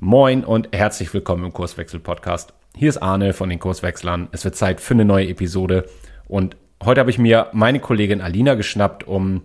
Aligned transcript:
Moin 0.00 0.44
und 0.44 0.68
herzlich 0.70 1.12
willkommen 1.12 1.46
im 1.46 1.52
Kurswechsel-Podcast. 1.52 2.54
Hier 2.76 2.88
ist 2.88 2.98
Arne 2.98 3.32
von 3.32 3.48
den 3.48 3.58
Kurswechslern. 3.58 4.28
Es 4.30 4.44
wird 4.44 4.54
Zeit 4.54 4.80
für 4.80 4.94
eine 4.94 5.04
neue 5.04 5.26
Episode 5.26 5.86
und 6.28 6.56
heute 6.84 7.00
habe 7.00 7.10
ich 7.10 7.18
mir 7.18 7.48
meine 7.52 7.80
Kollegin 7.80 8.20
Alina 8.20 8.54
geschnappt, 8.54 9.08
um 9.08 9.44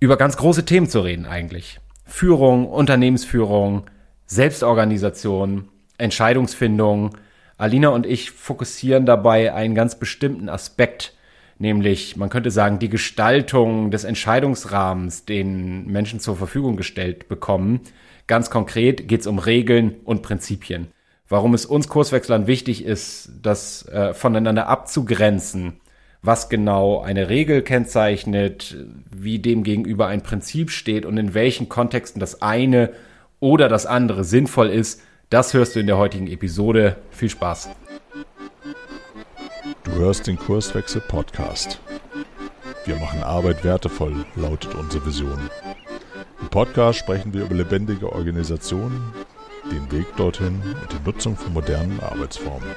über 0.00 0.16
ganz 0.16 0.36
große 0.36 0.64
Themen 0.64 0.88
zu 0.88 0.98
reden 0.98 1.26
eigentlich. 1.26 1.78
Führung, 2.06 2.66
Unternehmensführung, 2.66 3.84
Selbstorganisation, 4.26 5.68
Entscheidungsfindung. 5.96 7.16
Alina 7.56 7.90
und 7.90 8.04
ich 8.04 8.32
fokussieren 8.32 9.06
dabei 9.06 9.54
einen 9.54 9.76
ganz 9.76 9.96
bestimmten 9.96 10.48
Aspekt, 10.48 11.14
nämlich 11.60 12.16
man 12.16 12.30
könnte 12.30 12.50
sagen 12.50 12.80
die 12.80 12.88
Gestaltung 12.88 13.92
des 13.92 14.02
Entscheidungsrahmens, 14.02 15.24
den 15.24 15.86
Menschen 15.86 16.18
zur 16.18 16.34
Verfügung 16.34 16.74
gestellt 16.74 17.28
bekommen 17.28 17.82
Ganz 18.26 18.48
konkret 18.50 19.06
geht 19.06 19.20
es 19.20 19.26
um 19.26 19.38
Regeln 19.38 19.96
und 20.04 20.22
Prinzipien. 20.22 20.88
Warum 21.28 21.54
es 21.54 21.66
uns 21.66 21.88
Kurswechslern 21.88 22.46
wichtig 22.46 22.84
ist, 22.84 23.30
das 23.42 23.86
äh, 23.88 24.14
voneinander 24.14 24.68
abzugrenzen, 24.68 25.80
was 26.22 26.48
genau 26.48 27.00
eine 27.00 27.28
Regel 27.28 27.62
kennzeichnet, 27.62 28.76
wie 29.10 29.38
dem 29.38 29.62
gegenüber 29.62 30.06
ein 30.06 30.22
Prinzip 30.22 30.70
steht 30.70 31.04
und 31.04 31.18
in 31.18 31.34
welchen 31.34 31.68
Kontexten 31.68 32.20
das 32.20 32.40
eine 32.40 32.92
oder 33.40 33.68
das 33.68 33.84
andere 33.84 34.24
sinnvoll 34.24 34.70
ist, 34.70 35.02
das 35.28 35.52
hörst 35.52 35.76
du 35.76 35.80
in 35.80 35.86
der 35.86 35.98
heutigen 35.98 36.26
Episode. 36.26 36.96
Viel 37.10 37.30
Spaß. 37.30 37.70
Du 39.84 39.92
hörst 39.92 40.26
den 40.26 40.38
Kurswechsel 40.38 41.02
Podcast. 41.02 41.78
Wir 42.86 42.96
machen 42.96 43.22
Arbeit 43.22 43.64
wertevoll, 43.64 44.24
lautet 44.36 44.74
unsere 44.74 45.06
Vision. 45.06 45.50
Im 46.54 46.60
Podcast 46.60 47.00
sprechen 47.00 47.34
wir 47.34 47.46
über 47.46 47.54
lebendige 47.56 48.12
Organisationen, 48.12 49.12
den 49.72 49.90
Weg 49.90 50.06
dorthin 50.16 50.62
und 50.62 50.92
die 50.92 51.04
Nutzung 51.04 51.34
von 51.34 51.52
modernen 51.52 51.98
Arbeitsformen. 51.98 52.68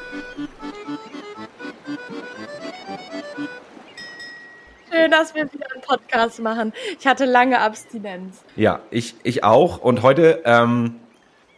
Schön, 4.91 5.11
dass 5.11 5.35
wir 5.35 5.53
wieder 5.53 5.67
einen 5.71 5.83
Podcast 5.83 6.41
machen. 6.41 6.73
Ich 6.99 7.05
hatte 7.05 7.25
lange 7.25 7.59
Abstinenz. 7.59 8.43
Ja, 8.55 8.81
ich, 8.89 9.13
ich 9.21 9.43
auch. 9.43 9.77
Und 9.77 10.01
heute 10.01 10.41
ähm, 10.45 10.95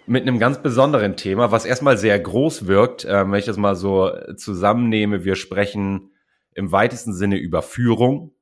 mit 0.05 0.23
einem 0.23 0.39
ganz 0.39 0.61
besonderen 0.61 1.15
Thema, 1.15 1.53
was 1.53 1.63
erstmal 1.63 1.97
sehr 1.97 2.19
groß 2.19 2.67
wirkt, 2.67 3.07
ähm, 3.09 3.31
wenn 3.31 3.39
ich 3.39 3.45
das 3.45 3.55
mal 3.55 3.77
so 3.77 4.11
zusammennehme. 4.35 5.23
Wir 5.23 5.37
sprechen 5.37 6.11
im 6.53 6.73
weitesten 6.73 7.13
Sinne 7.13 7.37
über 7.37 7.61
Führung, 7.61 8.33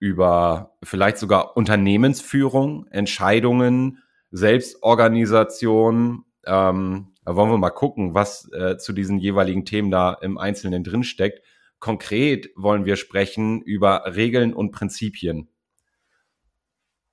über 0.00 0.76
vielleicht 0.82 1.18
sogar 1.18 1.56
Unternehmensführung, 1.56 2.86
Entscheidungen, 2.90 4.02
Selbstorganisation. 4.32 6.24
Ähm, 6.46 7.12
da 7.24 7.36
wollen 7.36 7.50
wir 7.50 7.58
mal 7.58 7.70
gucken, 7.70 8.14
was 8.14 8.50
äh, 8.52 8.78
zu 8.78 8.92
diesen 8.92 9.18
jeweiligen 9.18 9.64
Themen 9.64 9.90
da 9.90 10.14
im 10.14 10.38
Einzelnen 10.38 10.82
drinsteckt. 10.82 11.42
Konkret 11.78 12.50
wollen 12.56 12.86
wir 12.86 12.96
sprechen 12.96 13.60
über 13.60 14.04
Regeln 14.16 14.54
und 14.54 14.72
Prinzipien. 14.72 15.48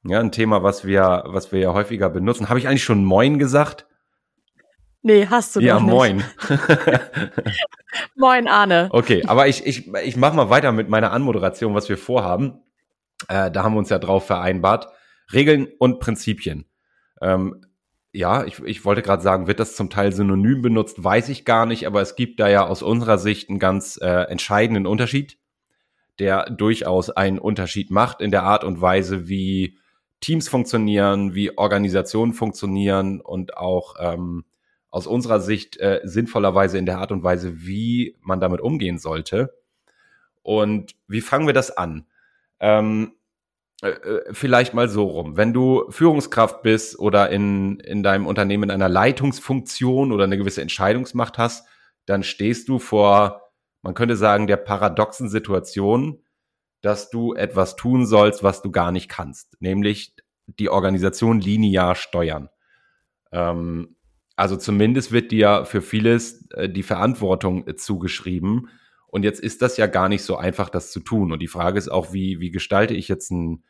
Ja, 0.05 0.21
ein 0.21 0.31
Thema, 0.31 0.63
was 0.63 0.85
wir, 0.85 1.25
was 1.27 1.51
wir 1.51 1.59
ja 1.59 1.73
häufiger 1.73 2.09
benutzen. 2.09 2.47
Habe 2.47 2.59
ich 2.59 2.67
eigentlich 2.67 2.85
schon 2.85 3.03
Moin 3.03 3.37
gesagt? 3.37 3.85
Nee, 5.01 5.27
hast 5.27 5.55
du 5.55 5.59
ja, 5.59 5.75
noch 5.79 5.81
nicht. 5.81 5.91
moin. 5.91 6.23
moin, 8.15 8.47
Arne. 8.47 8.89
Okay, 8.91 9.23
aber 9.25 9.47
ich, 9.47 9.65
ich, 9.65 9.93
ich 9.93 10.15
mache 10.15 10.35
mal 10.35 10.49
weiter 10.49 10.71
mit 10.71 10.89
meiner 10.89 11.11
Anmoderation, 11.11 11.73
was 11.73 11.89
wir 11.89 11.97
vorhaben. 11.97 12.61
Äh, 13.27 13.51
da 13.51 13.63
haben 13.63 13.73
wir 13.73 13.79
uns 13.79 13.89
ja 13.89 13.99
drauf 13.99 14.25
vereinbart. 14.25 14.87
Regeln 15.33 15.67
und 15.79 15.99
Prinzipien. 15.99 16.65
Ähm, 17.21 17.65
ja, 18.13 18.45
ich, 18.45 18.59
ich 18.59 18.85
wollte 18.85 19.01
gerade 19.01 19.21
sagen, 19.21 19.47
wird 19.47 19.59
das 19.59 19.75
zum 19.75 19.89
Teil 19.89 20.13
synonym 20.13 20.61
benutzt, 20.61 21.03
weiß 21.03 21.29
ich 21.29 21.45
gar 21.45 21.65
nicht, 21.65 21.85
aber 21.85 22.01
es 22.01 22.15
gibt 22.15 22.39
da 22.39 22.47
ja 22.47 22.65
aus 22.65 22.81
unserer 22.81 23.17
Sicht 23.17 23.49
einen 23.49 23.59
ganz 23.59 23.99
äh, 24.01 24.07
entscheidenden 24.07 24.87
Unterschied, 24.87 25.37
der 26.19 26.49
durchaus 26.49 27.09
einen 27.09 27.37
Unterschied 27.37 27.91
macht 27.91 28.21
in 28.21 28.31
der 28.31 28.43
Art 28.43 28.63
und 28.63 28.81
Weise, 28.81 29.27
wie 29.27 29.77
Teams 30.19 30.49
funktionieren, 30.49 31.35
wie 31.35 31.57
Organisationen 31.57 32.33
funktionieren 32.33 33.21
und 33.21 33.57
auch 33.57 33.95
ähm, 33.99 34.45
aus 34.89 35.05
unserer 35.05 35.39
Sicht 35.39 35.77
äh, 35.77 36.01
sinnvollerweise 36.03 36.77
in 36.77 36.85
der 36.85 36.97
Art 36.97 37.11
und 37.11 37.23
Weise, 37.23 37.65
wie 37.67 38.15
man 38.21 38.39
damit 38.39 38.61
umgehen 38.61 38.97
sollte. 38.97 39.53
Und 40.41 40.95
wie 41.07 41.21
fangen 41.21 41.45
wir 41.45 41.53
das 41.53 41.75
an? 41.75 42.07
Ähm, 42.59 43.11
äh, 43.11 43.13
äh, 43.13 43.16
vielleicht 44.31 44.73
mal 44.73 44.89
so 44.89 45.05
rum. 45.05 45.37
Wenn 45.37 45.53
du 45.53 45.85
Führungskraft 45.89 46.63
bist 46.63 46.97
oder 46.97 47.29
in, 47.29 47.79
in 47.79 48.01
deinem 48.01 48.25
Unternehmen 48.25 48.63
in 48.63 48.71
einer 48.71 48.89
Leitungsfunktion 48.89 50.11
oder 50.11 50.23
eine 50.23 50.37
gewisse 50.37 50.63
Entscheidungsmacht 50.63 51.37
hast, 51.37 51.67
dann 52.07 52.23
stehst 52.23 52.69
du 52.69 52.79
vor, 52.79 53.51
man 53.83 53.93
könnte 53.93 54.15
sagen, 54.15 54.47
der 54.47 54.57
paradoxen 54.57 55.29
Situation, 55.29 56.23
dass 56.81 57.09
du 57.09 57.33
etwas 57.33 57.75
tun 57.75 58.05
sollst, 58.05 58.43
was 58.43 58.61
du 58.61 58.71
gar 58.71 58.91
nicht 58.91 59.09
kannst, 59.09 59.61
nämlich 59.61 60.15
die 60.47 60.69
Organisation 60.69 61.39
linear 61.39 61.95
steuern. 61.95 62.49
Ähm, 63.31 63.95
also 64.35 64.55
zumindest 64.55 65.11
wird 65.11 65.31
dir 65.31 65.65
für 65.65 65.81
vieles 65.81 66.49
äh, 66.51 66.69
die 66.69 66.83
Verantwortung 66.83 67.67
äh, 67.67 67.75
zugeschrieben. 67.75 68.69
Und 69.07 69.23
jetzt 69.23 69.39
ist 69.39 69.61
das 69.61 69.77
ja 69.77 69.87
gar 69.87 70.09
nicht 70.09 70.23
so 70.23 70.35
einfach, 70.35 70.69
das 70.69 70.91
zu 70.91 70.99
tun. 70.99 71.31
Und 71.31 71.41
die 71.41 71.47
Frage 71.47 71.77
ist 71.77 71.89
auch, 71.89 72.13
wie, 72.13 72.39
wie 72.39 72.51
gestalte 72.51 72.93
ich 72.93 73.07
jetzt 73.07 73.31
einen 73.31 73.63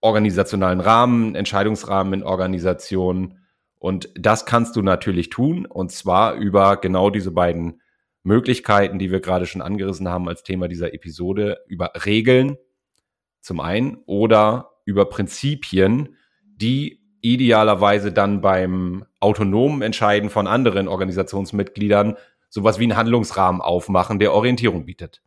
organisationalen 0.00 0.80
Rahmen, 0.80 1.34
Entscheidungsrahmen 1.34 2.14
in 2.14 2.22
Organisationen? 2.22 3.38
Und 3.78 4.10
das 4.14 4.46
kannst 4.46 4.76
du 4.76 4.82
natürlich 4.82 5.28
tun. 5.28 5.66
Und 5.66 5.92
zwar 5.92 6.34
über 6.34 6.78
genau 6.78 7.10
diese 7.10 7.30
beiden 7.30 7.80
Möglichkeiten, 8.22 8.98
die 8.98 9.10
wir 9.10 9.20
gerade 9.20 9.46
schon 9.46 9.62
angerissen 9.62 10.08
haben 10.08 10.28
als 10.28 10.42
Thema 10.42 10.68
dieser 10.68 10.94
Episode, 10.94 11.58
über 11.66 11.92
Regeln 12.04 12.56
zum 13.40 13.60
einen 13.60 13.98
oder 14.06 14.72
über 14.84 15.06
Prinzipien, 15.06 16.16
die 16.42 17.00
idealerweise 17.22 18.12
dann 18.12 18.40
beim 18.40 19.04
autonomen 19.20 19.82
Entscheiden 19.82 20.30
von 20.30 20.46
anderen 20.46 20.88
Organisationsmitgliedern 20.88 22.16
sowas 22.50 22.78
wie 22.78 22.84
einen 22.84 22.96
Handlungsrahmen 22.96 23.62
aufmachen, 23.62 24.18
der 24.18 24.34
Orientierung 24.34 24.84
bietet. 24.84 25.22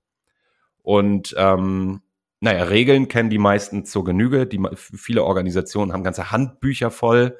Und 0.83 1.33
ähm, 1.37 2.01
naja, 2.41 2.65
Regeln 2.65 3.07
kennen 3.07 3.29
die 3.29 3.39
meisten 3.39 3.85
zur 3.85 4.03
Genüge. 4.03 4.45
Die, 4.45 4.61
viele 4.75 5.23
Organisationen 5.23 5.93
haben 5.93 6.03
ganze 6.03 6.29
Handbücher 6.29 6.91
voll 6.91 7.37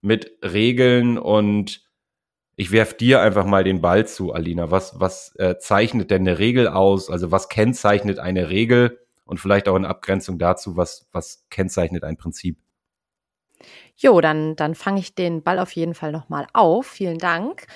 mit 0.00 0.32
Regeln 0.42 1.18
und 1.18 1.86
ich 2.56 2.72
werf 2.72 2.96
dir 2.96 3.20
einfach 3.20 3.44
mal 3.44 3.62
den 3.62 3.80
Ball 3.80 4.08
zu, 4.08 4.32
Alina. 4.32 4.70
Was, 4.70 4.98
was 4.98 5.36
äh, 5.36 5.58
zeichnet 5.58 6.10
denn 6.10 6.22
eine 6.22 6.40
Regel 6.40 6.66
aus? 6.66 7.08
Also 7.08 7.30
was 7.30 7.48
kennzeichnet 7.48 8.18
eine 8.18 8.48
Regel? 8.48 8.98
Und 9.24 9.38
vielleicht 9.38 9.68
auch 9.68 9.76
in 9.76 9.84
Abgrenzung 9.84 10.38
dazu, 10.38 10.76
was, 10.76 11.06
was 11.12 11.44
kennzeichnet 11.50 12.02
ein 12.02 12.16
Prinzip? 12.16 12.58
Jo, 13.94 14.20
dann, 14.20 14.56
dann 14.56 14.74
fange 14.74 15.00
ich 15.00 15.14
den 15.14 15.42
Ball 15.42 15.58
auf 15.58 15.72
jeden 15.72 15.94
Fall 15.94 16.10
nochmal 16.10 16.46
auf. 16.52 16.86
Vielen 16.86 17.18
Dank. 17.18 17.66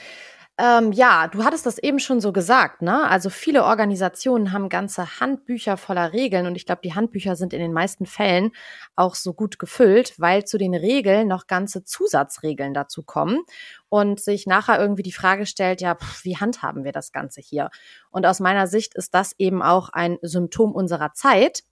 Ähm, 0.59 0.93
ja, 0.93 1.29
du 1.29 1.45
hattest 1.45 1.65
das 1.65 1.79
eben 1.79 1.99
schon 1.99 2.21
so 2.21 2.31
gesagt, 2.31 2.83
ne? 2.83 3.09
Also 3.09 3.31
viele 3.31 3.65
Organisationen 3.65 4.53
haben 4.53 4.69
ganze 4.69 5.19
Handbücher 5.19 5.79
voller 5.79 6.13
Regeln 6.13 6.47
und 6.47 6.57
ich 6.57 6.67
glaube, 6.67 6.83
die 6.85 6.95
Handbücher 6.95 7.37
sind 7.37 7.55
in 7.55 7.61
den 7.61 7.73
meisten 7.73 8.05
Fällen 8.05 8.53
auch 8.95 9.15
so 9.15 9.33
gut 9.33 9.59
gefüllt, 9.59 10.15
weil 10.21 10.45
zu 10.45 10.59
den 10.59 10.75
Regeln 10.75 11.27
noch 11.27 11.47
ganze 11.47 11.85
Zusatzregeln 11.85 12.75
dazu 12.75 13.03
kommen 13.03 13.41
und 13.89 14.21
sich 14.21 14.47
nachher 14.47 14.79
irgendwie 14.79 15.03
die 15.03 15.13
Frage 15.13 15.47
stellt, 15.47 15.81
ja, 15.81 15.95
pff, 15.95 16.23
wie 16.25 16.37
handhaben 16.37 16.85
wir 16.85 16.93
das 16.93 17.13
Ganze 17.13 17.41
hier? 17.41 17.71
Und 18.11 18.27
aus 18.27 18.39
meiner 18.39 18.67
Sicht 18.67 18.95
ist 18.95 19.15
das 19.15 19.33
eben 19.39 19.63
auch 19.63 19.89
ein 19.89 20.19
Symptom 20.21 20.73
unserer 20.75 21.15
Zeit, 21.15 21.63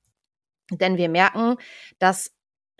denn 0.72 0.96
wir 0.96 1.08
merken, 1.08 1.56
dass 1.98 2.32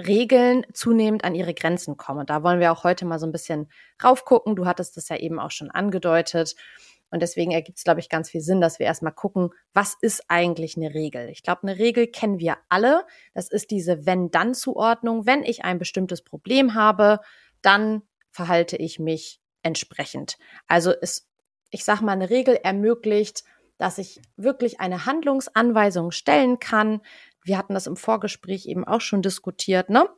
Regeln 0.07 0.67
zunehmend 0.73 1.25
an 1.25 1.35
ihre 1.35 1.55
Grenzen 1.55 1.97
kommen. 1.97 2.21
Und 2.21 2.31
da 2.31 2.43
wollen 2.43 2.61
wir 2.61 2.73
auch 2.73 2.85
heute 2.85 3.07
mal 3.07 3.19
so 3.19 3.27
ein 3.27 3.33
bisschen 3.33 3.71
raufgucken. 4.03 4.57
Du 4.57 4.67
hattest 4.67 4.97
das 4.97 5.09
ja 5.09 5.17
eben 5.17 5.39
auch 5.39 5.51
schon 5.51 5.71
angedeutet. 5.71 6.55
Und 7.11 7.23
deswegen 7.23 7.51
ergibt 7.51 7.79
es, 7.79 7.85
glaube 7.85 8.01
ich, 8.01 8.09
ganz 8.09 8.31
viel 8.31 8.41
Sinn, 8.41 8.61
dass 8.61 8.79
wir 8.79 8.87
erstmal 8.87 9.13
gucken, 9.13 9.51
was 9.75 9.97
ist 10.01 10.25
eigentlich 10.29 10.77
eine 10.77 10.95
Regel? 10.95 11.29
Ich 11.29 11.43
glaube, 11.43 11.63
eine 11.65 11.79
Regel 11.79 12.07
kennen 12.07 12.39
wir 12.39 12.57
alle. 12.69 13.05
Das 13.35 13.51
ist 13.51 13.71
diese 13.71 14.07
Wenn-Dann-Zuordnung. 14.07 15.27
Wenn 15.27 15.43
ich 15.43 15.65
ein 15.65 15.79
bestimmtes 15.79 16.23
Problem 16.23 16.75
habe, 16.75 17.21
dann 17.63 18.03
verhalte 18.31 18.77
ich 18.77 18.99
mich 19.01 19.41
entsprechend. 19.63 20.39
Also 20.69 20.93
es, 21.01 21.29
ich 21.71 21.85
sage 21.85 22.05
mal, 22.05 22.13
eine 22.13 22.31
Regel 22.31 22.55
ermöglicht, 22.55 23.43
dass 23.77 23.99
ich 23.99 24.21
wirklich 24.37 24.79
eine 24.79 25.07
Handlungsanweisung 25.07 26.11
stellen 26.11 26.59
kann, 26.59 27.01
wir 27.45 27.59
hatten 27.59 27.75
das 27.75 27.87
im 27.87 27.97
Vorgespräch 27.97 28.67
eben 28.67 28.87
auch 28.87 29.01
schon 29.01 29.23
diskutiert, 29.23 29.91
ne? 29.91 30.09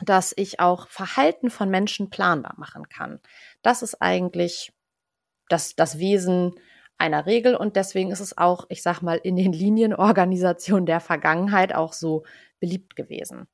dass 0.00 0.32
ich 0.36 0.60
auch 0.60 0.88
Verhalten 0.88 1.50
von 1.50 1.70
Menschen 1.70 2.10
planbar 2.10 2.54
machen 2.56 2.88
kann. 2.88 3.20
Das 3.62 3.82
ist 3.82 4.00
eigentlich 4.02 4.72
das, 5.48 5.76
das 5.76 5.98
Wesen 5.98 6.54
einer 6.98 7.26
Regel 7.26 7.54
und 7.54 7.76
deswegen 7.76 8.10
ist 8.10 8.20
es 8.20 8.38
auch, 8.38 8.66
ich 8.68 8.82
sag 8.82 9.02
mal, 9.02 9.20
in 9.22 9.36
den 9.36 9.52
Linienorganisationen 9.52 10.86
der 10.86 11.00
Vergangenheit 11.00 11.74
auch 11.74 11.92
so 11.92 12.24
beliebt 12.60 12.96
gewesen. 12.96 13.48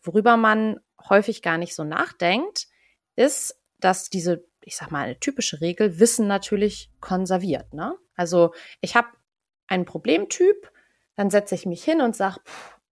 Worüber 0.00 0.36
man 0.36 0.80
häufig 1.08 1.42
gar 1.42 1.58
nicht 1.58 1.74
so 1.74 1.84
nachdenkt, 1.84 2.68
ist, 3.16 3.60
dass 3.78 4.10
diese, 4.10 4.44
ich 4.62 4.76
sag 4.76 4.90
mal, 4.90 5.04
eine 5.04 5.18
typische 5.18 5.60
Regel 5.60 5.98
Wissen 5.98 6.26
natürlich 6.26 6.90
konserviert. 7.00 7.74
Ne? 7.74 7.96
Also 8.14 8.54
ich 8.80 8.96
habe 8.96 9.08
einen 9.66 9.84
Problemtyp, 9.84 10.70
dann 11.16 11.30
setze 11.30 11.54
ich 11.54 11.66
mich 11.66 11.84
hin 11.84 12.00
und 12.00 12.16
sage, 12.16 12.40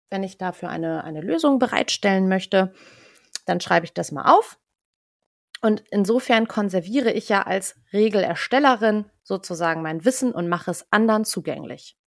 wenn 0.10 0.24
ich 0.24 0.38
dafür 0.38 0.70
eine, 0.70 1.04
eine 1.04 1.22
Lösung 1.22 1.60
bereitstellen 1.60 2.28
möchte, 2.28 2.74
dann 3.46 3.60
schreibe 3.60 3.86
ich 3.86 3.94
das 3.94 4.12
mal 4.12 4.32
auf. 4.32 4.60
Und 5.62 5.84
insofern 5.90 6.48
konserviere 6.48 7.12
ich 7.12 7.30
ja 7.30 7.44
als 7.44 7.76
Regelerstellerin 7.92 9.10
sozusagen 9.24 9.82
mein 9.82 10.06
Wissen 10.06 10.32
und 10.32 10.48
mache 10.48 10.72
es 10.72 10.92
anderen 10.92 11.26
zugänglich. 11.26 11.98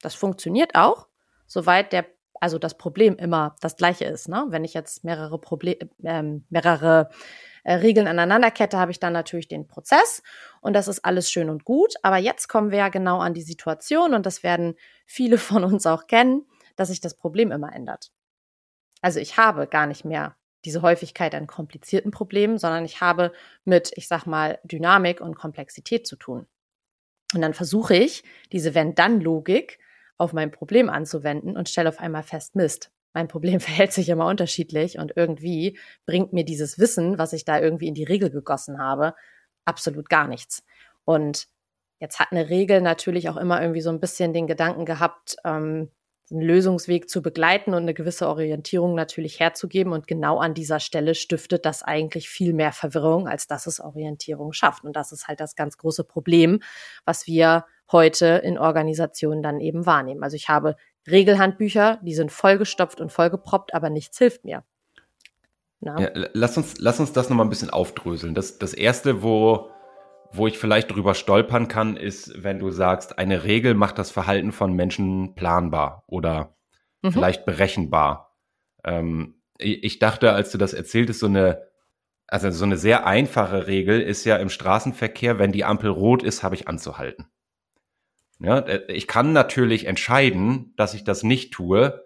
Das 0.00 0.14
funktioniert 0.14 0.74
auch, 0.74 1.08
soweit 1.46 1.92
der, 1.92 2.06
also 2.42 2.58
das 2.58 2.76
Problem 2.76 3.14
immer 3.18 3.54
das 3.60 3.76
gleiche 3.76 4.04
ist. 4.04 4.28
Ne? 4.28 4.46
Wenn 4.48 4.64
ich 4.64 4.74
jetzt 4.74 5.04
mehrere 5.04 5.38
Problem, 5.38 5.76
äh, 6.02 6.22
mehrere 6.50 7.08
äh, 7.62 7.74
Regeln 7.74 8.08
aneinanderkette, 8.08 8.78
habe 8.78 8.90
ich 8.90 8.98
dann 8.98 9.12
natürlich 9.12 9.46
den 9.46 9.68
Prozess 9.68 10.24
und 10.60 10.72
das 10.72 10.88
ist 10.88 11.04
alles 11.04 11.30
schön 11.30 11.50
und 11.50 11.64
gut. 11.64 11.94
Aber 12.02 12.16
jetzt 12.16 12.48
kommen 12.48 12.72
wir 12.72 12.78
ja 12.78 12.88
genau 12.88 13.20
an 13.20 13.32
die 13.32 13.42
Situation 13.42 14.12
und 14.12 14.26
das 14.26 14.42
werden 14.42 14.74
viele 15.06 15.38
von 15.38 15.62
uns 15.62 15.86
auch 15.86 16.08
kennen, 16.08 16.44
dass 16.74 16.88
sich 16.88 17.00
das 17.00 17.16
Problem 17.16 17.52
immer 17.52 17.72
ändert. 17.72 18.10
Also 19.02 19.20
ich 19.20 19.36
habe 19.36 19.68
gar 19.68 19.86
nicht 19.86 20.04
mehr 20.04 20.34
diese 20.64 20.82
Häufigkeit 20.82 21.36
an 21.36 21.46
komplizierten 21.46 22.10
Problemen, 22.10 22.58
sondern 22.58 22.84
ich 22.84 23.00
habe 23.00 23.32
mit, 23.64 23.92
ich 23.94 24.08
sag 24.08 24.26
mal, 24.26 24.58
Dynamik 24.64 25.20
und 25.20 25.36
Komplexität 25.36 26.08
zu 26.08 26.16
tun. 26.16 26.48
Und 27.34 27.40
dann 27.40 27.54
versuche 27.54 27.94
ich, 27.94 28.24
diese 28.50 28.74
Wenn-Dann-Logik 28.74 29.78
auf 30.18 30.32
mein 30.32 30.50
Problem 30.50 30.88
anzuwenden 30.88 31.56
und 31.56 31.68
stelle 31.68 31.88
auf 31.88 32.00
einmal 32.00 32.22
fest, 32.22 32.54
Mist, 32.54 32.90
mein 33.14 33.28
Problem 33.28 33.60
verhält 33.60 33.92
sich 33.92 34.08
immer 34.08 34.26
unterschiedlich 34.26 34.98
und 34.98 35.12
irgendwie 35.16 35.78
bringt 36.06 36.32
mir 36.32 36.44
dieses 36.44 36.78
Wissen, 36.78 37.18
was 37.18 37.32
ich 37.32 37.44
da 37.44 37.60
irgendwie 37.60 37.88
in 37.88 37.94
die 37.94 38.04
Regel 38.04 38.30
gegossen 38.30 38.78
habe, 38.78 39.14
absolut 39.64 40.08
gar 40.08 40.28
nichts. 40.28 40.62
Und 41.04 41.48
jetzt 42.00 42.20
hat 42.20 42.32
eine 42.32 42.50
Regel 42.50 42.80
natürlich 42.80 43.28
auch 43.28 43.36
immer 43.36 43.60
irgendwie 43.60 43.80
so 43.80 43.90
ein 43.90 44.00
bisschen 44.00 44.32
den 44.32 44.46
Gedanken 44.46 44.84
gehabt, 44.84 45.36
ähm, 45.44 45.90
einen 46.30 46.40
Lösungsweg 46.40 47.08
zu 47.10 47.20
begleiten 47.20 47.74
und 47.74 47.82
eine 47.82 47.94
gewisse 47.94 48.28
Orientierung 48.28 48.94
natürlich 48.94 49.38
herzugeben. 49.38 49.92
Und 49.92 50.06
genau 50.06 50.38
an 50.38 50.54
dieser 50.54 50.80
Stelle 50.80 51.14
stiftet 51.14 51.66
das 51.66 51.82
eigentlich 51.82 52.28
viel 52.28 52.54
mehr 52.54 52.72
Verwirrung, 52.72 53.28
als 53.28 53.46
dass 53.46 53.66
es 53.66 53.80
Orientierung 53.80 54.52
schafft. 54.52 54.84
Und 54.84 54.96
das 54.96 55.12
ist 55.12 55.28
halt 55.28 55.40
das 55.40 55.56
ganz 55.56 55.76
große 55.76 56.04
Problem, 56.04 56.60
was 57.04 57.26
wir 57.26 57.66
heute 57.92 58.26
in 58.44 58.58
Organisationen 58.58 59.42
dann 59.42 59.60
eben 59.60 59.86
wahrnehmen. 59.86 60.22
Also 60.22 60.36
ich 60.36 60.48
habe 60.48 60.76
Regelhandbücher, 61.10 61.98
die 62.02 62.14
sind 62.14 62.32
vollgestopft 62.32 63.00
und 63.00 63.12
vollgeproppt, 63.12 63.74
aber 63.74 63.90
nichts 63.90 64.18
hilft 64.18 64.44
mir. 64.44 64.64
Ja, 65.80 66.10
lass 66.32 66.56
uns, 66.56 66.78
lass 66.78 67.00
uns 67.00 67.12
das 67.12 67.28
nochmal 67.28 67.44
ein 67.44 67.50
bisschen 67.50 67.70
aufdröseln. 67.70 68.34
Das, 68.34 68.58
das 68.58 68.72
erste, 68.72 69.24
wo, 69.24 69.68
wo 70.30 70.46
ich 70.46 70.56
vielleicht 70.56 70.92
drüber 70.92 71.14
stolpern 71.14 71.66
kann, 71.66 71.96
ist, 71.96 72.42
wenn 72.42 72.60
du 72.60 72.70
sagst, 72.70 73.18
eine 73.18 73.42
Regel 73.42 73.74
macht 73.74 73.98
das 73.98 74.12
Verhalten 74.12 74.52
von 74.52 74.74
Menschen 74.74 75.34
planbar 75.34 76.04
oder 76.06 76.54
mhm. 77.02 77.12
vielleicht 77.12 77.44
berechenbar. 77.44 78.36
Ähm, 78.84 79.42
ich 79.58 79.98
dachte, 79.98 80.32
als 80.32 80.52
du 80.52 80.58
das 80.58 80.72
erzähltest, 80.72 81.18
so 81.18 81.26
eine, 81.26 81.66
also 82.28 82.50
so 82.50 82.64
eine 82.64 82.76
sehr 82.76 83.06
einfache 83.06 83.66
Regel 83.66 84.00
ist 84.00 84.24
ja 84.24 84.36
im 84.36 84.50
Straßenverkehr, 84.50 85.40
wenn 85.40 85.50
die 85.50 85.64
Ampel 85.64 85.90
rot 85.90 86.22
ist, 86.22 86.44
habe 86.44 86.54
ich 86.54 86.68
anzuhalten. 86.68 87.26
Ja, 88.42 88.58
äh, 88.58 88.92
ich 88.92 89.06
kann 89.06 89.32
natürlich 89.32 89.86
entscheiden, 89.86 90.74
dass 90.76 90.94
ich 90.94 91.04
das 91.04 91.22
nicht 91.22 91.52
tue. 91.52 92.04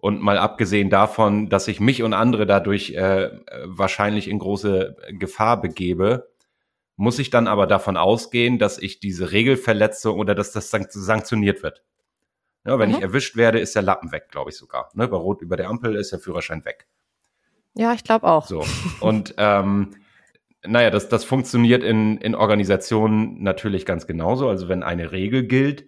Und 0.00 0.20
mal 0.22 0.38
abgesehen 0.38 0.90
davon, 0.90 1.48
dass 1.48 1.66
ich 1.66 1.80
mich 1.80 2.04
und 2.04 2.14
andere 2.14 2.46
dadurch 2.46 2.90
äh, 2.90 3.30
wahrscheinlich 3.64 4.28
in 4.28 4.38
große 4.38 4.96
Gefahr 5.18 5.60
begebe, 5.60 6.30
muss 6.94 7.18
ich 7.18 7.30
dann 7.30 7.48
aber 7.48 7.66
davon 7.66 7.96
ausgehen, 7.96 8.60
dass 8.60 8.78
ich 8.78 9.00
diese 9.00 9.32
Regelverletzung 9.32 10.20
oder 10.20 10.36
dass 10.36 10.52
das 10.52 10.70
sanktioniert 10.70 11.64
wird. 11.64 11.82
Ja, 12.64 12.78
wenn 12.78 12.90
mhm. 12.90 12.96
ich 12.96 13.02
erwischt 13.02 13.34
werde, 13.34 13.58
ist 13.58 13.74
der 13.74 13.82
Lappen 13.82 14.12
weg, 14.12 14.28
glaube 14.30 14.50
ich 14.50 14.56
sogar. 14.56 14.90
Ne, 14.94 15.08
bei 15.08 15.16
Rot 15.16 15.42
über 15.42 15.56
der 15.56 15.68
Ampel 15.68 15.96
ist 15.96 16.12
der 16.12 16.20
Führerschein 16.20 16.64
weg. 16.64 16.86
Ja, 17.74 17.92
ich 17.92 18.04
glaube 18.04 18.26
auch. 18.26 18.46
So. 18.46 18.64
Und 19.00 19.34
ähm, 19.38 19.96
naja, 20.68 20.90
das, 20.90 21.08
das 21.08 21.24
funktioniert 21.24 21.82
in, 21.82 22.18
in 22.18 22.34
Organisationen 22.34 23.42
natürlich 23.42 23.86
ganz 23.86 24.06
genauso. 24.06 24.48
Also 24.48 24.68
wenn 24.68 24.82
eine 24.82 25.12
Regel 25.12 25.46
gilt, 25.46 25.86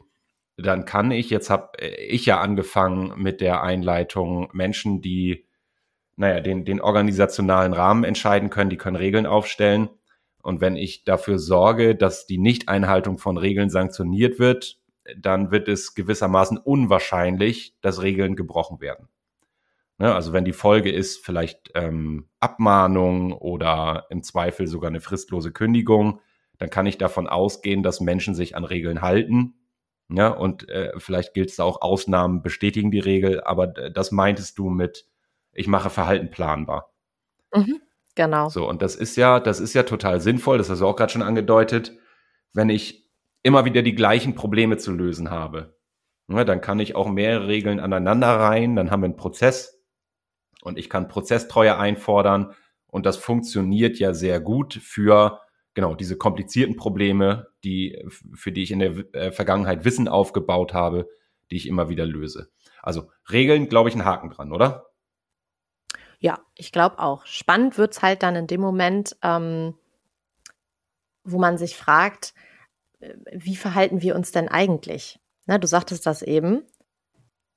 dann 0.56 0.84
kann 0.84 1.10
ich, 1.10 1.30
jetzt 1.30 1.50
habe 1.50 1.78
ich 1.80 2.26
ja 2.26 2.40
angefangen 2.40 3.14
mit 3.16 3.40
der 3.40 3.62
Einleitung, 3.62 4.48
Menschen, 4.52 5.00
die, 5.00 5.46
naja, 6.16 6.40
den, 6.40 6.64
den 6.64 6.80
organisationalen 6.80 7.72
Rahmen 7.72 8.04
entscheiden 8.04 8.50
können, 8.50 8.70
die 8.70 8.76
können 8.76 8.96
Regeln 8.96 9.26
aufstellen. 9.26 9.88
Und 10.42 10.60
wenn 10.60 10.76
ich 10.76 11.04
dafür 11.04 11.38
sorge, 11.38 11.94
dass 11.94 12.26
die 12.26 12.38
Nichteinhaltung 12.38 13.18
von 13.18 13.36
Regeln 13.36 13.70
sanktioniert 13.70 14.38
wird, 14.38 14.78
dann 15.16 15.50
wird 15.50 15.68
es 15.68 15.94
gewissermaßen 15.94 16.58
unwahrscheinlich, 16.58 17.74
dass 17.80 18.02
Regeln 18.02 18.36
gebrochen 18.36 18.80
werden. 18.80 19.08
Ne, 20.00 20.14
also 20.14 20.32
wenn 20.32 20.46
die 20.46 20.54
Folge 20.54 20.90
ist 20.90 21.22
vielleicht 21.22 21.72
ähm, 21.74 22.26
Abmahnung 22.40 23.34
oder 23.34 24.06
im 24.08 24.22
Zweifel 24.22 24.66
sogar 24.66 24.88
eine 24.88 25.02
fristlose 25.02 25.52
Kündigung, 25.52 26.20
dann 26.56 26.70
kann 26.70 26.86
ich 26.86 26.96
davon 26.96 27.26
ausgehen, 27.26 27.82
dass 27.82 28.00
Menschen 28.00 28.34
sich 28.34 28.56
an 28.56 28.64
Regeln 28.64 29.02
halten. 29.02 29.56
Ja, 30.08 30.28
und 30.28 30.66
äh, 30.70 30.92
vielleicht 30.96 31.34
gilt 31.34 31.50
es 31.50 31.56
da 31.56 31.64
auch, 31.64 31.82
Ausnahmen 31.82 32.40
bestätigen 32.40 32.90
die 32.90 32.98
Regel, 32.98 33.42
aber 33.42 33.66
das 33.66 34.10
meintest 34.10 34.56
du 34.58 34.70
mit, 34.70 35.06
ich 35.52 35.66
mache 35.66 35.90
Verhalten 35.90 36.30
planbar. 36.30 36.94
Mhm. 37.54 37.82
Genau. 38.14 38.48
So, 38.48 38.66
und 38.66 38.80
das 38.80 38.96
ist 38.96 39.18
ja, 39.18 39.38
das 39.38 39.60
ist 39.60 39.74
ja 39.74 39.82
total 39.82 40.22
sinnvoll, 40.22 40.56
das 40.56 40.70
hast 40.70 40.80
du 40.80 40.86
auch 40.86 40.96
gerade 40.96 41.12
schon 41.12 41.20
angedeutet, 41.20 41.92
wenn 42.54 42.70
ich 42.70 43.10
immer 43.42 43.66
wieder 43.66 43.82
die 43.82 43.94
gleichen 43.94 44.34
Probleme 44.34 44.78
zu 44.78 44.92
lösen 44.92 45.30
habe. 45.30 45.78
Ja, 46.28 46.44
dann 46.44 46.62
kann 46.62 46.80
ich 46.80 46.94
auch 46.94 47.08
mehrere 47.10 47.48
Regeln 47.48 47.80
aneinander 47.80 48.28
rein, 48.40 48.76
dann 48.76 48.90
haben 48.90 49.02
wir 49.02 49.06
einen 49.06 49.16
Prozess 49.16 49.76
und 50.62 50.78
ich 50.78 50.88
kann 50.88 51.08
Prozesstreue 51.08 51.76
einfordern 51.76 52.54
und 52.86 53.06
das 53.06 53.16
funktioniert 53.16 53.98
ja 53.98 54.14
sehr 54.14 54.40
gut 54.40 54.74
für 54.74 55.40
genau 55.74 55.94
diese 55.94 56.16
komplizierten 56.16 56.76
Probleme, 56.76 57.48
die 57.64 58.04
für 58.34 58.52
die 58.52 58.62
ich 58.62 58.70
in 58.70 58.80
der 58.80 59.14
äh, 59.14 59.32
Vergangenheit 59.32 59.84
Wissen 59.84 60.08
aufgebaut 60.08 60.74
habe, 60.74 61.08
die 61.50 61.56
ich 61.56 61.66
immer 61.66 61.88
wieder 61.88 62.06
löse. 62.06 62.50
Also 62.82 63.10
Regeln, 63.30 63.68
glaube 63.68 63.88
ich, 63.88 63.94
ein 63.94 64.04
Haken 64.04 64.30
dran, 64.30 64.52
oder? 64.52 64.86
Ja, 66.18 66.40
ich 66.54 66.72
glaube 66.72 66.98
auch. 66.98 67.24
Spannend 67.26 67.78
wird's 67.78 68.02
halt 68.02 68.22
dann 68.22 68.36
in 68.36 68.46
dem 68.46 68.60
Moment, 68.60 69.16
ähm, 69.22 69.74
wo 71.24 71.38
man 71.38 71.56
sich 71.56 71.76
fragt, 71.76 72.34
äh, 73.00 73.14
wie 73.32 73.56
verhalten 73.56 74.02
wir 74.02 74.14
uns 74.14 74.32
denn 74.32 74.48
eigentlich? 74.48 75.18
Ne, 75.46 75.58
du 75.58 75.66
sagtest 75.66 76.06
das 76.06 76.22
eben, 76.22 76.62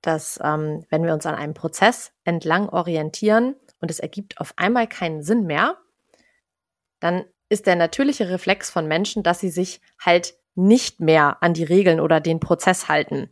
dass 0.03 0.39
ähm, 0.43 0.85
wenn 0.89 1.03
wir 1.03 1.13
uns 1.13 1.25
an 1.25 1.33
einem 1.33 1.55
Prozess 1.55 2.11
entlang 2.23 2.69
orientieren 2.69 3.55
und 3.79 3.89
es 3.89 3.99
ergibt 3.99 4.39
auf 4.39 4.53
einmal 4.57 4.87
keinen 4.87 5.23
Sinn 5.23 5.45
mehr, 5.47 5.77
dann 6.99 7.25
ist 7.49 7.65
der 7.65 7.75
natürliche 7.75 8.29
Reflex 8.29 8.69
von 8.69 8.87
Menschen, 8.87 9.23
dass 9.23 9.39
sie 9.39 9.49
sich 9.49 9.81
halt 9.99 10.35
nicht 10.53 10.99
mehr 10.99 11.41
an 11.41 11.53
die 11.53 11.63
Regeln 11.63 11.99
oder 11.99 12.19
den 12.19 12.39
Prozess 12.39 12.87
halten 12.87 13.31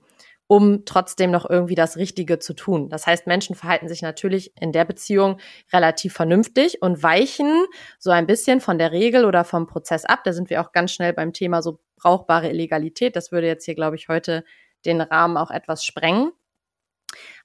um 0.51 0.83
trotzdem 0.83 1.31
noch 1.31 1.49
irgendwie 1.49 1.75
das 1.75 1.95
Richtige 1.95 2.37
zu 2.37 2.53
tun. 2.53 2.89
Das 2.89 3.07
heißt, 3.07 3.25
Menschen 3.25 3.55
verhalten 3.55 3.87
sich 3.87 4.01
natürlich 4.01 4.51
in 4.59 4.73
der 4.73 4.83
Beziehung 4.83 5.39
relativ 5.71 6.11
vernünftig 6.11 6.81
und 6.81 7.01
weichen 7.01 7.63
so 7.99 8.11
ein 8.11 8.27
bisschen 8.27 8.59
von 8.59 8.77
der 8.77 8.91
Regel 8.91 9.23
oder 9.23 9.45
vom 9.45 9.65
Prozess 9.65 10.03
ab. 10.03 10.25
Da 10.25 10.33
sind 10.33 10.49
wir 10.49 10.59
auch 10.59 10.73
ganz 10.73 10.91
schnell 10.91 11.13
beim 11.13 11.31
Thema 11.31 11.61
so 11.61 11.79
brauchbare 11.95 12.49
Illegalität. 12.49 13.15
Das 13.15 13.31
würde 13.31 13.47
jetzt 13.47 13.63
hier, 13.63 13.75
glaube 13.75 13.95
ich, 13.95 14.09
heute 14.09 14.43
den 14.83 14.99
Rahmen 14.99 15.37
auch 15.37 15.51
etwas 15.51 15.85
sprengen. 15.85 16.33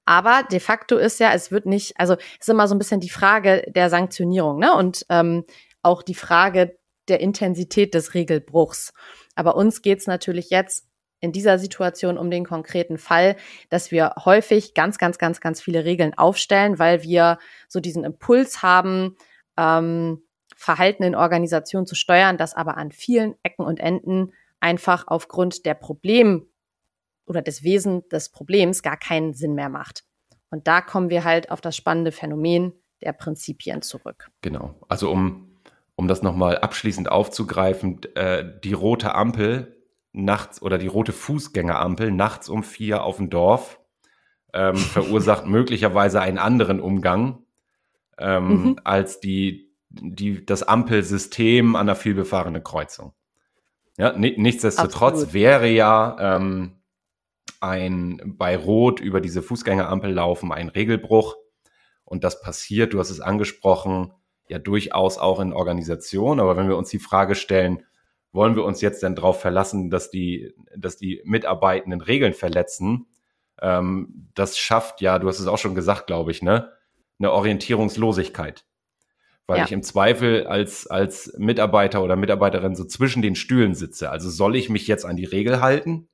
Aber 0.07 0.45
de 0.51 0.61
facto 0.61 0.97
ist 0.97 1.21
ja, 1.21 1.33
es 1.35 1.51
wird 1.51 1.67
nicht, 1.67 1.99
also 1.99 2.17
ist 2.41 2.49
immer 2.49 2.69
so 2.69 2.75
ein 2.75 2.79
bisschen 2.79 3.01
die 3.01 3.11
Frage 3.11 3.65
der 3.69 3.91
Sanktionierung, 3.91 4.59
ne? 4.59 4.75
Und 4.75 5.05
ähm, 5.09 5.45
auch 5.83 6.03
die 6.03 6.15
Frage 6.15 6.79
der 7.09 7.21
Intensität 7.21 7.93
des 7.93 8.15
Regelbruchs. 8.15 8.93
Aber 9.35 9.57
uns 9.57 9.83
geht's 9.83 10.07
natürlich 10.07 10.51
jetzt 10.51 10.87
in 11.21 11.33
dieser 11.33 11.59
Situation 11.59 12.19
um 12.19 12.31
den 12.31 12.45
konkreten 12.45 12.99
Fall, 12.99 13.37
dass 13.69 13.91
wir 13.91 14.15
häufig 14.25 14.75
ganz, 14.75 14.99
ganz, 14.99 15.19
ganz, 15.19 15.41
ganz 15.41 15.61
viele 15.61 15.85
Regeln 15.85 16.15
aufstellen, 16.17 16.79
weil 16.79 17.03
wir 17.03 17.39
so 17.69 17.81
diesen 17.81 18.05
Impuls 18.05 18.63
haben, 18.63 19.17
ähm, 19.57 20.23
Verhalten 20.57 21.03
in 21.03 21.15
Organisationen 21.15 21.87
zu 21.87 21.95
steuern, 21.95 22.39
das 22.39 22.55
aber 22.55 22.77
an 22.77 22.93
vielen 22.93 23.35
Ecken 23.43 23.65
und 23.65 23.81
Enden 23.81 24.33
einfach 24.61 25.05
aufgrund 25.07 25.67
der 25.67 25.75
Problem 25.75 26.49
oder 27.27 27.43
des 27.43 27.63
Wesens 27.63 28.09
des 28.09 28.31
Problems 28.31 28.83
gar 28.83 28.97
keinen 28.97 29.35
Sinn 29.35 29.55
mehr 29.55 29.69
macht. 29.69 30.05
Und 30.51 30.67
da 30.69 30.81
kommen 30.81 31.11
wir 31.11 31.25
halt 31.25 31.51
auf 31.51 31.61
das 31.61 31.77
spannende 31.77 32.13
Phänomen 32.13 32.73
der 33.03 33.13
Prinzipien 33.13 33.83
zurück. 33.83 34.31
Genau. 34.43 34.75
Also 34.89 35.11
um, 35.11 35.59
um 35.97 36.09
das 36.09 36.23
nochmal 36.23 36.59
abschließend 36.59 37.11
aufzugreifen, 37.11 38.01
äh, 38.15 38.45
die 38.63 38.73
rote 38.73 39.15
Ampel 39.15 39.77
nachts 40.13 40.63
oder 40.63 40.79
die 40.79 40.87
rote 40.87 41.13
Fußgängerampel 41.13 42.11
nachts 42.11 42.49
um 42.49 42.63
vier 42.63 43.03
auf 43.03 43.17
dem 43.17 43.29
Dorf 43.29 43.81
ähm, 44.55 44.77
verursacht 44.77 45.47
möglicherweise 45.47 46.21
einen 46.21 46.39
anderen 46.39 46.81
Umgang 46.81 47.45
ähm, 48.19 48.49
mhm. 48.49 48.81
als 48.85 49.21
die 49.21 49.67
die, 49.89 50.45
das 50.45 50.63
Ampelsystem 50.63 51.77
an 51.77 51.87
der 51.87 51.97
vielbefahrenen 51.97 52.63
Kreuzung. 52.63 53.13
Ja, 53.99 54.13
nichtsdestotrotz 54.13 55.15
Absolut. 55.15 55.33
wäre 55.33 55.69
ja 55.69 56.37
ähm, 56.37 56.77
ein 57.67 58.35
bei 58.39 58.57
Rot 58.57 59.01
über 59.01 59.21
diese 59.21 59.43
Fußgängerampel 59.43 60.13
laufen 60.13 60.53
ein 60.53 60.69
Regelbruch. 60.69 61.37
Und 62.05 62.25
das 62.25 62.41
passiert, 62.41 62.93
du 62.93 63.01
hast 63.01 63.11
es 63.11 63.21
angesprochen, 63.21 64.13
ja 64.49 64.59
durchaus 64.59 65.19
auch 65.19 65.41
in 65.41 65.53
Organisationen. 65.53 66.41
Aber 66.41 66.57
wenn 66.57 66.69
wir 66.69 66.77
uns 66.77 66.91
die 66.91 66.99
Frage 66.99 67.35
stellen, 67.35 67.83
wollen 68.33 68.55
wir 68.55 68.65
uns 68.65 68.81
jetzt 68.81 69.03
denn 69.03 69.17
darauf 69.17 69.41
verlassen, 69.41 69.91
dass 69.91 70.11
die, 70.11 70.55
dass 70.77 70.97
die 70.97 71.23
Mitarbeitenden 71.25 72.01
Regeln 72.01 72.35
verletzen? 72.35 73.07
Ähm, 73.61 74.29
das 74.35 74.59
schafft 74.59 75.01
ja, 75.01 75.19
du 75.19 75.29
hast 75.29 75.41
es 75.41 75.47
auch 75.47 75.59
schon 75.59 75.75
gesagt, 75.75 76.07
glaube 76.07 76.31
ich, 76.31 76.43
ne, 76.43 76.71
eine 77.19 77.33
Orientierungslosigkeit. 77.33 78.65
Weil 79.47 79.59
ja. 79.59 79.65
ich 79.65 79.73
im 79.73 79.83
Zweifel 79.83 80.47
als, 80.47 80.87
als 80.89 81.33
Mitarbeiter 81.39 82.03
oder 82.03 82.17
Mitarbeiterin 82.17 82.75
so 82.75 82.85
zwischen 82.85 83.23
den 83.23 83.37
Stühlen 83.37 83.75
sitze. 83.75 84.11
Also 84.11 84.29
soll 84.29 84.57
ich 84.57 84.69
mich 84.69 84.89
jetzt 84.89 85.05
an 85.05 85.17
die 85.17 85.25
Regel 85.25 85.61
halten, 85.61 86.09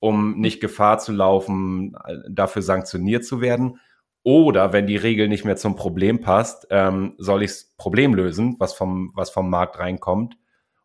um 0.00 0.38
nicht 0.38 0.60
Gefahr 0.60 0.98
zu 0.98 1.12
laufen, 1.12 1.96
dafür 2.28 2.62
sanktioniert 2.62 3.24
zu 3.24 3.40
werden? 3.40 3.80
Oder 4.22 4.72
wenn 4.72 4.86
die 4.86 4.96
Regel 4.96 5.28
nicht 5.28 5.44
mehr 5.44 5.56
zum 5.56 5.76
Problem 5.76 6.20
passt, 6.20 6.66
ähm, 6.70 7.14
soll 7.18 7.42
ich 7.42 7.50
das 7.50 7.74
Problem 7.76 8.14
lösen, 8.14 8.56
was 8.58 8.74
vom, 8.74 9.12
was 9.14 9.30
vom 9.30 9.48
Markt 9.48 9.78
reinkommt 9.78 10.36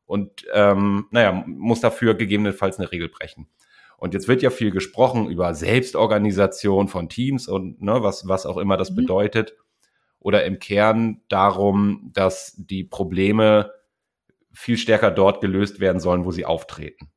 und 0.06 0.46
ähm, 0.54 1.08
naja, 1.12 1.44
muss 1.48 1.82
dafür 1.82 2.16
gegebenenfalls 2.16 2.78
eine 2.78 2.92
Regel 2.92 3.10
brechen. 3.10 3.48
Und 3.98 4.14
jetzt 4.14 4.28
wird 4.28 4.42
ja 4.42 4.50
viel 4.50 4.72
gesprochen 4.72 5.30
über 5.30 5.54
Selbstorganisation 5.54 6.88
von 6.88 7.10
Teams 7.10 7.48
und 7.48 7.82
ne, 7.82 8.04
was, 8.04 8.28
was 8.28 8.46
auch 8.46 8.58
immer 8.58 8.78
das 8.78 8.92
mhm. 8.92 8.96
bedeutet. 8.96 9.56
Oder 10.20 10.46
im 10.46 10.60
Kern 10.60 11.22
darum, 11.30 12.12
dass 12.14 12.54
die 12.58 12.84
Probleme 12.84 13.72
viel 14.52 14.78
stärker 14.78 15.10
dort 15.10 15.42
gelöst 15.42 15.80
werden 15.80 16.00
sollen, 16.00 16.26
wo 16.26 16.32
sie 16.32 16.46
auftreten. 16.46 17.10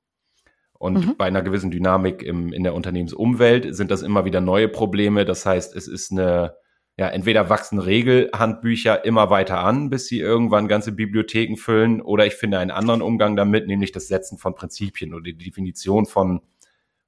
Und 0.78 1.06
mhm. 1.06 1.16
bei 1.16 1.26
einer 1.26 1.42
gewissen 1.42 1.70
Dynamik 1.70 2.22
im, 2.22 2.52
in 2.52 2.62
der 2.62 2.74
Unternehmensumwelt 2.74 3.74
sind 3.74 3.90
das 3.90 4.02
immer 4.02 4.24
wieder 4.24 4.40
neue 4.40 4.68
Probleme. 4.68 5.24
Das 5.24 5.46
heißt, 5.46 5.74
es 5.74 5.88
ist 5.88 6.12
eine, 6.12 6.54
ja, 6.98 7.08
entweder 7.08 7.48
wachsen 7.50 7.78
Regelhandbücher 7.78 9.04
immer 9.04 9.30
weiter 9.30 9.60
an, 9.60 9.90
bis 9.90 10.06
sie 10.06 10.20
irgendwann 10.20 10.68
ganze 10.68 10.92
Bibliotheken 10.92 11.56
füllen, 11.56 12.00
oder 12.00 12.26
ich 12.26 12.34
finde 12.34 12.58
einen 12.58 12.70
anderen 12.70 13.02
Umgang 13.02 13.36
damit, 13.36 13.66
nämlich 13.66 13.92
das 13.92 14.08
Setzen 14.08 14.38
von 14.38 14.54
Prinzipien 14.54 15.14
oder 15.14 15.24
die 15.24 15.36
Definition 15.36 16.06
von, 16.06 16.40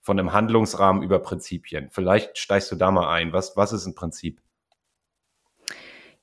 von 0.01 0.19
einem 0.19 0.33
Handlungsrahmen 0.33 1.03
über 1.03 1.19
Prinzipien. 1.19 1.89
Vielleicht 1.91 2.39
steigst 2.39 2.71
du 2.73 2.77
da 2.77 2.91
mal 2.91 3.11
ein. 3.13 3.33
Was, 3.33 3.57
was 3.57 3.73
ist 3.73 3.87
ein 3.87 3.95
Prinzip? 3.95 4.41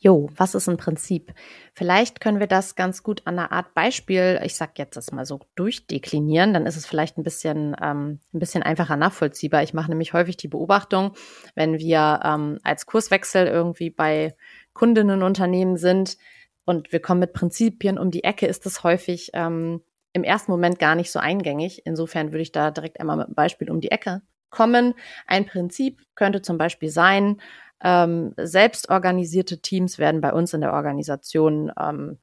Jo, 0.06 0.30
was 0.36 0.54
ist 0.54 0.70
ein 0.70 0.78
Prinzip? 0.78 1.34
Vielleicht 1.74 2.20
können 2.22 2.40
wir 2.40 2.46
das 2.46 2.76
ganz 2.76 3.02
gut 3.02 3.24
an 3.26 3.40
einer 3.40 3.52
Art 3.52 3.74
Beispiel, 3.74 4.40
ich 4.44 4.54
sag 4.54 4.78
jetzt 4.78 4.96
das 4.96 5.12
mal 5.12 5.26
so, 5.26 5.40
durchdeklinieren, 5.56 6.54
dann 6.54 6.68
ist 6.68 6.76
es 6.76 6.86
vielleicht 6.86 7.18
ein 7.18 7.24
bisschen, 7.24 7.76
ähm, 7.82 8.20
ein 8.32 8.40
bisschen 8.40 8.62
einfacher 8.62 8.98
nachvollziehbar. 8.98 9.64
Ich 9.64 9.74
mache 9.74 9.90
nämlich 9.90 10.14
häufig 10.14 10.38
die 10.38 10.48
Beobachtung, 10.48 11.14
wenn 11.56 11.80
wir 11.80 12.20
ähm, 12.24 12.60
als 12.62 12.86
Kurswechsel 12.86 13.48
irgendwie 13.48 13.90
bei 13.90 14.36
Kundinnenunternehmen 14.74 15.76
sind 15.76 16.18
und 16.66 16.92
wir 16.92 17.02
kommen 17.02 17.22
mit 17.22 17.34
Prinzipien 17.34 17.98
um 17.98 18.12
die 18.12 18.24
Ecke, 18.24 18.46
ist 18.46 18.68
es 18.68 18.84
häufig 18.84 19.32
ähm, 19.34 19.82
im 20.14 20.24
ersten 20.24 20.52
Moment 20.52 20.78
gar 20.78 20.94
nicht 20.94 21.12
so 21.12 21.18
eingängig. 21.18 21.82
Insofern 21.84 22.32
würde 22.32 22.44
ich 22.44 22.52
da 22.52 22.70
direkt 22.70 23.00
einmal 23.00 23.18
mit 23.18 23.26
einem 23.26 23.36
Beispiel 23.36 23.72
um 23.72 23.82
die 23.82 23.90
Ecke 23.90 24.22
kommen. 24.52 24.94
Ein 25.26 25.46
Prinzip 25.46 26.02
könnte 26.16 26.44
zum 26.44 26.60
Beispiel 26.60 26.90
sein, 26.90 27.42
ähm, 27.82 28.34
selbstorganisierte 28.38 29.62
Teams 29.62 29.98
werden 29.98 30.22
bei 30.22 30.34
uns 30.34 30.54
in 30.54 30.62
der 30.62 30.74
Organisation 30.74 31.72
ähm, 31.80 32.18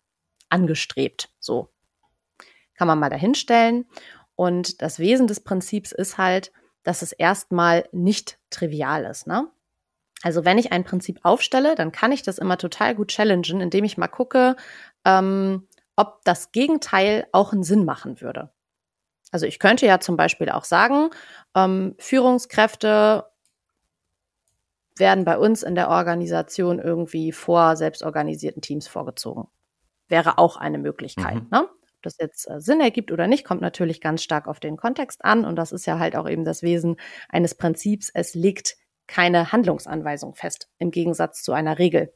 angestrebt. 0.48 1.30
So 1.38 1.68
kann 2.74 2.88
man 2.88 2.98
mal 2.98 3.10
dahinstellen. 3.10 3.86
Und 4.34 4.82
das 4.82 4.98
Wesen 4.98 5.26
des 5.26 5.40
Prinzips 5.40 5.92
ist 5.92 6.18
halt, 6.18 6.52
dass 6.82 7.02
es 7.02 7.12
erstmal 7.12 7.88
nicht 7.92 8.38
trivial 8.50 9.04
ist. 9.04 9.26
Ne? 9.26 9.48
Also 10.22 10.44
wenn 10.44 10.58
ich 10.58 10.72
ein 10.72 10.84
Prinzip 10.84 11.20
aufstelle, 11.22 11.74
dann 11.74 11.92
kann 11.92 12.12
ich 12.12 12.22
das 12.22 12.38
immer 12.38 12.58
total 12.58 12.94
gut 12.94 13.08
challengen, 13.08 13.60
indem 13.60 13.84
ich 13.84 13.98
mal 13.98 14.08
gucke, 14.08 14.56
ähm, 15.04 15.68
ob 15.96 16.24
das 16.24 16.52
Gegenteil 16.52 17.26
auch 17.32 17.52
einen 17.52 17.64
Sinn 17.64 17.84
machen 17.84 18.20
würde. 18.20 18.50
Also 19.30 19.46
ich 19.46 19.58
könnte 19.58 19.86
ja 19.86 19.98
zum 20.00 20.16
Beispiel 20.16 20.50
auch 20.50 20.64
sagen, 20.64 21.10
ähm, 21.54 21.94
Führungskräfte 21.98 23.24
werden 24.96 25.24
bei 25.24 25.38
uns 25.38 25.62
in 25.62 25.74
der 25.74 25.88
Organisation 25.88 26.78
irgendwie 26.78 27.32
vor 27.32 27.76
selbstorganisierten 27.76 28.62
Teams 28.62 28.88
vorgezogen. 28.88 29.48
Wäre 30.08 30.38
auch 30.38 30.56
eine 30.56 30.78
Möglichkeit. 30.78 31.36
Mhm. 31.36 31.48
Ne? 31.50 31.62
Ob 31.62 32.02
das 32.02 32.16
jetzt 32.18 32.48
äh, 32.50 32.60
Sinn 32.60 32.80
ergibt 32.80 33.12
oder 33.12 33.26
nicht, 33.26 33.44
kommt 33.44 33.60
natürlich 33.60 34.00
ganz 34.00 34.22
stark 34.22 34.48
auf 34.48 34.60
den 34.60 34.76
Kontext 34.76 35.24
an. 35.24 35.44
Und 35.44 35.56
das 35.56 35.72
ist 35.72 35.86
ja 35.86 35.98
halt 35.98 36.16
auch 36.16 36.28
eben 36.28 36.44
das 36.44 36.62
Wesen 36.62 36.96
eines 37.28 37.54
Prinzips. 37.54 38.10
Es 38.12 38.34
legt 38.34 38.76
keine 39.06 39.52
Handlungsanweisung 39.52 40.34
fest, 40.34 40.68
im 40.78 40.90
Gegensatz 40.90 41.42
zu 41.42 41.52
einer 41.52 41.78
Regel. 41.78 42.12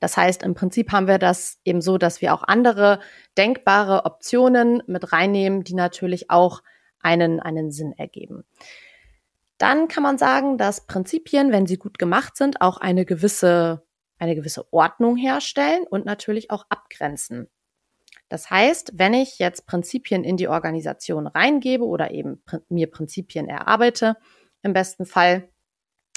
Das 0.00 0.16
heißt, 0.16 0.42
im 0.42 0.54
Prinzip 0.54 0.92
haben 0.92 1.06
wir 1.06 1.18
das 1.18 1.58
eben 1.64 1.80
so, 1.80 1.98
dass 1.98 2.20
wir 2.20 2.34
auch 2.34 2.42
andere 2.42 3.00
denkbare 3.38 4.04
Optionen 4.04 4.82
mit 4.86 5.12
reinnehmen, 5.12 5.64
die 5.64 5.74
natürlich 5.74 6.30
auch 6.30 6.62
einen, 7.00 7.40
einen 7.40 7.70
Sinn 7.70 7.92
ergeben. 7.92 8.44
Dann 9.58 9.88
kann 9.88 10.02
man 10.02 10.18
sagen, 10.18 10.58
dass 10.58 10.86
Prinzipien, 10.86 11.52
wenn 11.52 11.66
sie 11.66 11.78
gut 11.78 11.98
gemacht 11.98 12.36
sind, 12.36 12.60
auch 12.60 12.78
eine 12.78 13.04
gewisse, 13.04 13.86
eine 14.18 14.34
gewisse 14.34 14.72
Ordnung 14.72 15.16
herstellen 15.16 15.84
und 15.88 16.04
natürlich 16.04 16.50
auch 16.50 16.66
abgrenzen. 16.68 17.48
Das 18.28 18.50
heißt, 18.50 18.92
wenn 18.94 19.14
ich 19.14 19.38
jetzt 19.38 19.66
Prinzipien 19.66 20.24
in 20.24 20.36
die 20.36 20.48
Organisation 20.48 21.26
reingebe 21.26 21.84
oder 21.84 22.10
eben 22.10 22.42
mir 22.68 22.90
Prinzipien 22.90 23.48
erarbeite, 23.48 24.16
im 24.62 24.72
besten 24.72 25.06
Fall, 25.06 25.48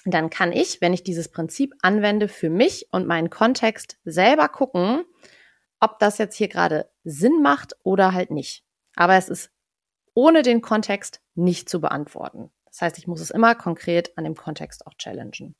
dann 0.05 0.29
kann 0.29 0.51
ich, 0.51 0.81
wenn 0.81 0.93
ich 0.93 1.03
dieses 1.03 1.29
Prinzip 1.29 1.75
anwende, 1.81 2.27
für 2.27 2.49
mich 2.49 2.87
und 2.91 3.07
meinen 3.07 3.29
Kontext 3.29 3.99
selber 4.05 4.49
gucken, 4.49 5.03
ob 5.79 5.99
das 5.99 6.17
jetzt 6.17 6.35
hier 6.35 6.47
gerade 6.47 6.89
Sinn 7.03 7.41
macht 7.41 7.75
oder 7.83 8.13
halt 8.13 8.31
nicht. 8.31 8.65
Aber 8.95 9.15
es 9.15 9.29
ist 9.29 9.51
ohne 10.13 10.41
den 10.41 10.61
Kontext 10.61 11.21
nicht 11.35 11.69
zu 11.69 11.79
beantworten. 11.79 12.51
Das 12.79 12.85
heißt, 12.85 12.97
ich 12.97 13.07
muss 13.07 13.19
es 13.19 13.29
immer 13.29 13.55
konkret 13.55 14.17
an 14.17 14.23
dem 14.23 14.35
Kontext 14.35 14.87
auch 14.87 14.93
challengen. 14.93 15.53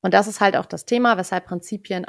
Und 0.00 0.14
das 0.14 0.28
ist 0.28 0.40
halt 0.40 0.56
auch 0.56 0.66
das 0.66 0.84
Thema, 0.84 1.18
weshalb 1.18 1.46
Prinzipien, 1.46 2.06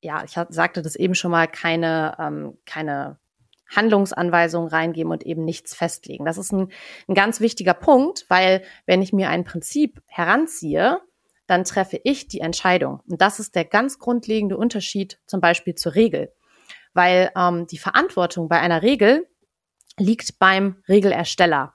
ja, 0.00 0.24
ich 0.24 0.32
sagte 0.32 0.82
das 0.82 0.96
eben 0.96 1.14
schon 1.14 1.30
mal, 1.30 1.46
keine, 1.46 2.16
ähm, 2.18 2.58
keine 2.66 3.20
Handlungsanweisungen 3.68 4.68
reingeben 4.68 5.12
und 5.12 5.24
eben 5.24 5.44
nichts 5.44 5.76
festlegen. 5.76 6.24
Das 6.24 6.38
ist 6.38 6.50
ein, 6.50 6.72
ein 7.06 7.14
ganz 7.14 7.40
wichtiger 7.40 7.74
Punkt, 7.74 8.24
weil 8.28 8.64
wenn 8.86 9.00
ich 9.00 9.12
mir 9.12 9.30
ein 9.30 9.44
Prinzip 9.44 10.02
heranziehe, 10.08 11.00
dann 11.46 11.62
treffe 11.62 12.00
ich 12.02 12.26
die 12.26 12.40
Entscheidung. 12.40 12.98
Und 13.06 13.20
das 13.20 13.38
ist 13.38 13.54
der 13.54 13.64
ganz 13.64 14.00
grundlegende 14.00 14.56
Unterschied 14.56 15.20
zum 15.26 15.40
Beispiel 15.40 15.76
zur 15.76 15.94
Regel. 15.94 16.32
Weil 16.94 17.30
ähm, 17.36 17.68
die 17.68 17.78
Verantwortung 17.78 18.48
bei 18.48 18.58
einer 18.58 18.82
Regel 18.82 19.28
liegt 19.98 20.40
beim 20.40 20.82
Regelersteller. 20.88 21.74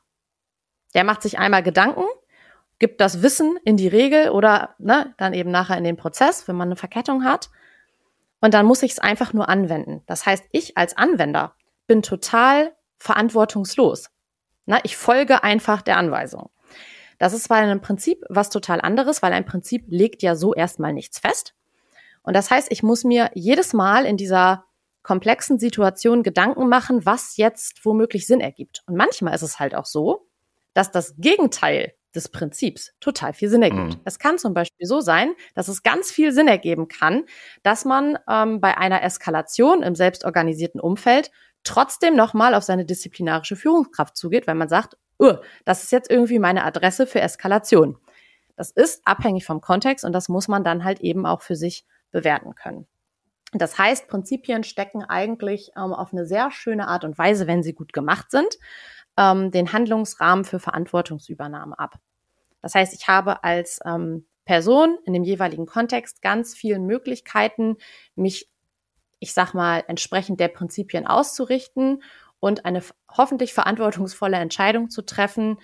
Der 0.95 1.03
macht 1.03 1.21
sich 1.21 1.37
einmal 1.37 1.61
Gedanken, 1.61 2.05
gibt 2.79 2.99
das 2.99 3.21
Wissen 3.21 3.57
in 3.63 3.77
die 3.77 3.87
Regel 3.87 4.29
oder 4.29 4.75
ne, 4.79 5.13
dann 5.17 5.33
eben 5.33 5.51
nachher 5.51 5.77
in 5.77 5.83
den 5.83 5.97
Prozess, 5.97 6.47
wenn 6.47 6.55
man 6.55 6.69
eine 6.69 6.75
Verkettung 6.75 7.23
hat. 7.23 7.49
Und 8.41 8.53
dann 8.53 8.65
muss 8.65 8.83
ich 8.83 8.93
es 8.93 8.99
einfach 8.99 9.33
nur 9.33 9.49
anwenden. 9.49 10.01
Das 10.07 10.25
heißt, 10.25 10.45
ich 10.51 10.77
als 10.77 10.97
Anwender 10.97 11.55
bin 11.87 12.01
total 12.01 12.73
verantwortungslos. 12.97 14.09
Na, 14.65 14.79
ich 14.83 14.97
folge 14.97 15.43
einfach 15.43 15.81
der 15.81 15.97
Anweisung. 15.97 16.49
Das 17.17 17.33
ist 17.33 17.47
bei 17.47 17.55
einem 17.55 17.81
Prinzip 17.81 18.23
was 18.29 18.49
total 18.49 18.81
anderes, 18.81 19.21
weil 19.21 19.31
ein 19.33 19.45
Prinzip 19.45 19.85
legt 19.87 20.21
ja 20.21 20.35
so 20.35 20.53
erstmal 20.53 20.91
nichts 20.91 21.19
fest. 21.19 21.53
Und 22.23 22.35
das 22.35 22.51
heißt, 22.51 22.71
ich 22.71 22.83
muss 22.83 23.03
mir 23.03 23.31
jedes 23.35 23.73
Mal 23.73 24.05
in 24.05 24.17
dieser 24.17 24.65
komplexen 25.03 25.59
Situation 25.59 26.23
Gedanken 26.23 26.67
machen, 26.67 27.05
was 27.05 27.37
jetzt 27.37 27.85
womöglich 27.85 28.25
Sinn 28.25 28.41
ergibt. 28.41 28.83
Und 28.87 28.95
manchmal 28.95 29.35
ist 29.35 29.43
es 29.43 29.59
halt 29.59 29.75
auch 29.75 29.85
so, 29.85 30.27
dass 30.75 30.91
das 30.91 31.15
Gegenteil 31.17 31.93
des 32.13 32.29
Prinzips 32.29 32.93
total 32.99 33.33
viel 33.33 33.49
Sinn 33.49 33.63
ergibt. 33.63 33.95
Mhm. 33.95 34.01
Es 34.05 34.19
kann 34.19 34.37
zum 34.37 34.53
Beispiel 34.53 34.85
so 34.85 35.01
sein, 35.01 35.33
dass 35.55 35.67
es 35.67 35.83
ganz 35.83 36.11
viel 36.11 36.31
Sinn 36.31 36.47
ergeben 36.47 36.87
kann, 36.87 37.23
dass 37.63 37.85
man 37.85 38.19
ähm, 38.29 38.61
bei 38.61 38.77
einer 38.77 39.03
Eskalation 39.03 39.81
im 39.81 39.95
selbstorganisierten 39.95 40.79
Umfeld 40.79 41.31
trotzdem 41.63 42.15
nochmal 42.15 42.53
auf 42.53 42.63
seine 42.63 42.85
disziplinarische 42.85 43.55
Führungskraft 43.55 44.15
zugeht, 44.15 44.47
weil 44.47 44.55
man 44.55 44.69
sagt, 44.69 44.97
uh, 45.19 45.35
das 45.65 45.83
ist 45.83 45.91
jetzt 45.91 46.11
irgendwie 46.11 46.39
meine 46.39 46.63
Adresse 46.63 47.07
für 47.07 47.21
Eskalation. 47.21 47.97
Das 48.55 48.71
ist 48.71 49.01
abhängig 49.05 49.45
vom 49.45 49.61
Kontext 49.61 50.05
und 50.05 50.13
das 50.13 50.29
muss 50.29 50.47
man 50.47 50.63
dann 50.63 50.83
halt 50.83 51.01
eben 51.01 51.25
auch 51.25 51.41
für 51.41 51.55
sich 51.55 51.85
bewerten 52.11 52.55
können. 52.55 52.87
Das 53.51 53.77
heißt, 53.77 54.07
Prinzipien 54.07 54.63
stecken 54.63 55.03
eigentlich 55.03 55.71
ähm, 55.77 55.93
auf 55.93 56.11
eine 56.11 56.25
sehr 56.25 56.51
schöne 56.51 56.87
Art 56.87 57.03
und 57.03 57.17
Weise, 57.17 57.47
wenn 57.47 57.63
sie 57.63 57.73
gut 57.73 57.93
gemacht 57.93 58.31
sind, 58.31 58.57
ähm, 59.17 59.51
den 59.51 59.73
Handlungsrahmen 59.73 60.45
für 60.45 60.59
Verantwortungsübernahme 60.59 61.77
ab. 61.77 61.99
Das 62.61 62.75
heißt, 62.75 62.93
ich 62.93 63.07
habe 63.07 63.43
als 63.43 63.79
ähm, 63.85 64.25
Person 64.45 64.97
in 65.05 65.13
dem 65.13 65.23
jeweiligen 65.23 65.65
Kontext 65.65 66.21
ganz 66.21 66.55
vielen 66.55 66.85
Möglichkeiten, 66.85 67.77
mich, 68.15 68.49
ich 69.19 69.33
sag 69.33 69.53
mal, 69.53 69.83
entsprechend 69.87 70.39
der 70.39 70.47
Prinzipien 70.47 71.07
auszurichten 71.07 72.03
und 72.39 72.65
eine 72.65 72.83
hoffentlich 73.09 73.53
verantwortungsvolle 73.53 74.37
Entscheidung 74.37 74.89
zu 74.89 75.01
treffen, 75.01 75.57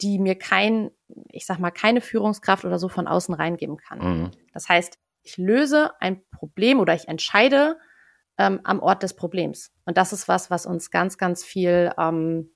die 0.00 0.18
mir 0.18 0.34
kein, 0.34 0.90
ich 1.30 1.46
sag 1.46 1.58
mal, 1.58 1.70
keine 1.70 2.00
Führungskraft 2.00 2.64
oder 2.64 2.78
so 2.78 2.88
von 2.88 3.06
außen 3.06 3.34
reingeben 3.34 3.76
kann. 3.76 3.98
Mhm. 3.98 4.30
Das 4.52 4.68
heißt, 4.68 4.98
ich 5.22 5.36
löse 5.36 5.92
ein 6.00 6.22
Problem 6.30 6.80
oder 6.80 6.94
ich 6.94 7.06
entscheide 7.08 7.78
ähm, 8.38 8.60
am 8.64 8.80
Ort 8.80 9.02
des 9.02 9.14
Problems. 9.14 9.72
Und 9.84 9.96
das 9.96 10.12
ist 10.12 10.26
was, 10.26 10.50
was 10.50 10.66
uns 10.66 10.90
ganz, 10.90 11.18
ganz 11.18 11.44
viel 11.44 11.92
ähm, 11.98 12.50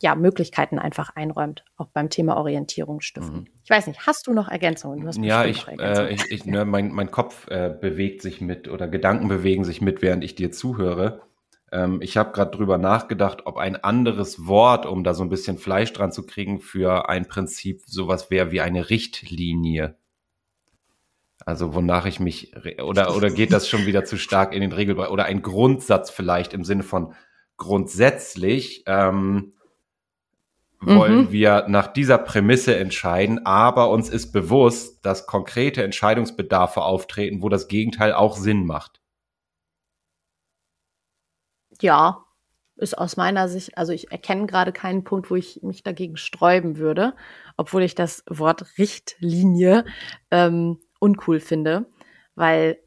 ja, 0.00 0.14
Möglichkeiten 0.14 0.78
einfach 0.78 1.16
einräumt, 1.16 1.64
auch 1.76 1.88
beim 1.88 2.10
Thema 2.10 2.36
Orientierung 2.36 3.00
stiften. 3.00 3.40
Mhm. 3.40 3.46
Ich 3.64 3.70
weiß 3.70 3.86
nicht, 3.86 4.06
hast 4.06 4.26
du 4.26 4.32
noch 4.32 4.48
Ergänzungen? 4.48 5.00
Du 5.00 5.08
hast 5.08 5.18
ja, 5.18 5.44
ich, 5.44 5.66
äh, 5.68 6.12
ich, 6.12 6.30
ich 6.30 6.44
ne, 6.44 6.64
mein, 6.64 6.92
mein 6.92 7.10
Kopf 7.10 7.48
äh, 7.48 7.74
bewegt 7.80 8.20
sich 8.20 8.40
mit 8.40 8.68
oder 8.68 8.88
Gedanken 8.88 9.28
bewegen 9.28 9.64
sich 9.64 9.80
mit, 9.80 10.02
während 10.02 10.22
ich 10.22 10.34
dir 10.34 10.52
zuhöre. 10.52 11.22
Ähm, 11.72 12.00
ich 12.02 12.16
habe 12.18 12.32
gerade 12.32 12.50
drüber 12.50 12.76
nachgedacht, 12.76 13.46
ob 13.46 13.56
ein 13.56 13.76
anderes 13.76 14.46
Wort, 14.46 14.84
um 14.84 15.02
da 15.02 15.14
so 15.14 15.24
ein 15.24 15.30
bisschen 15.30 15.56
Fleisch 15.56 15.92
dran 15.94 16.12
zu 16.12 16.26
kriegen, 16.26 16.60
für 16.60 17.08
ein 17.08 17.26
Prinzip 17.26 17.82
sowas 17.86 18.30
wäre 18.30 18.50
wie 18.50 18.60
eine 18.60 18.90
Richtlinie. 18.90 19.96
Also 21.44 21.74
wonach 21.74 22.06
ich 22.06 22.18
mich 22.18 22.54
oder 22.82 23.14
oder 23.14 23.30
geht 23.30 23.52
das 23.52 23.68
schon 23.68 23.86
wieder 23.86 24.04
zu 24.04 24.16
stark 24.16 24.52
in 24.52 24.62
den 24.62 24.72
Regelbereich 24.72 25.10
oder 25.10 25.26
ein 25.26 25.42
Grundsatz 25.42 26.10
vielleicht 26.10 26.52
im 26.52 26.64
Sinne 26.64 26.82
von 26.82 27.14
grundsätzlich 27.56 28.84
ähm, 28.86 29.52
wollen 30.80 31.26
mhm. 31.26 31.32
wir 31.32 31.66
nach 31.68 31.86
dieser 31.86 32.18
Prämisse 32.18 32.76
entscheiden, 32.76 33.44
aber 33.46 33.90
uns 33.90 34.08
ist 34.08 34.32
bewusst, 34.32 35.04
dass 35.04 35.26
konkrete 35.26 35.82
Entscheidungsbedarfe 35.82 36.82
auftreten, 36.82 37.42
wo 37.42 37.48
das 37.48 37.68
Gegenteil 37.68 38.12
auch 38.12 38.36
Sinn 38.36 38.66
macht. 38.66 39.00
Ja, 41.80 42.24
ist 42.76 42.96
aus 42.96 43.16
meiner 43.16 43.48
Sicht, 43.48 43.78
also 43.78 43.92
ich 43.92 44.10
erkenne 44.12 44.46
gerade 44.46 44.72
keinen 44.72 45.02
Punkt, 45.02 45.30
wo 45.30 45.34
ich 45.34 45.62
mich 45.62 45.82
dagegen 45.82 46.16
sträuben 46.16 46.76
würde, 46.76 47.14
obwohl 47.56 47.82
ich 47.82 47.94
das 47.94 48.22
Wort 48.28 48.78
Richtlinie 48.78 49.84
ähm, 50.30 50.78
uncool 51.00 51.40
finde, 51.40 51.86
weil 52.34 52.78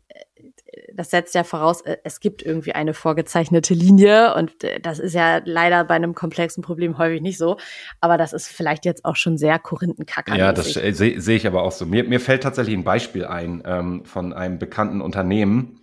das 0.93 1.10
setzt 1.10 1.36
ja 1.36 1.43
voraus, 1.43 1.81
äh, 1.81 1.98
es 2.03 2.19
gibt 2.19 2.41
irgendwie 2.41 2.74
eine 2.74 2.93
vorgezeichnete 2.93 3.74
Linie 3.74 4.36
und 4.36 4.63
äh, 4.63 4.79
das 4.79 5.00
ist 5.00 5.13
ja 5.13 5.41
leider 5.43 5.84
bei 5.84 5.96
einem 5.96 6.15
komplexen 6.15 6.63
Problem 6.63 6.98
häufig 6.98 7.22
nicht 7.22 7.38
so. 7.38 7.58
Aber 8.01 8.17
das 8.17 8.34
ist 8.34 8.48
vielleicht 8.48 8.86
jetzt 8.86 9.05
auch 9.05 9.15
schon 9.15 9.38
sehr 9.38 9.60
Korinthenkacker. 9.60 10.36
Ja, 10.36 10.53
das 10.53 10.74
sehe 10.74 11.19
seh 11.22 11.36
ich 11.36 11.48
aber 11.48 11.63
auch 11.63 11.72
so. 11.72 11.86
Mir, 11.86 12.03
mir 12.03 12.19
fällt 12.19 12.43
tatsächlich 12.43 12.75
ein 12.75 12.84
Beispiel 12.84 13.25
ein 13.25 13.63
ähm, 13.65 14.05
von 14.05 14.34
einem 14.34 14.60
bekannten 14.60 15.01
Unternehmen, 15.01 15.81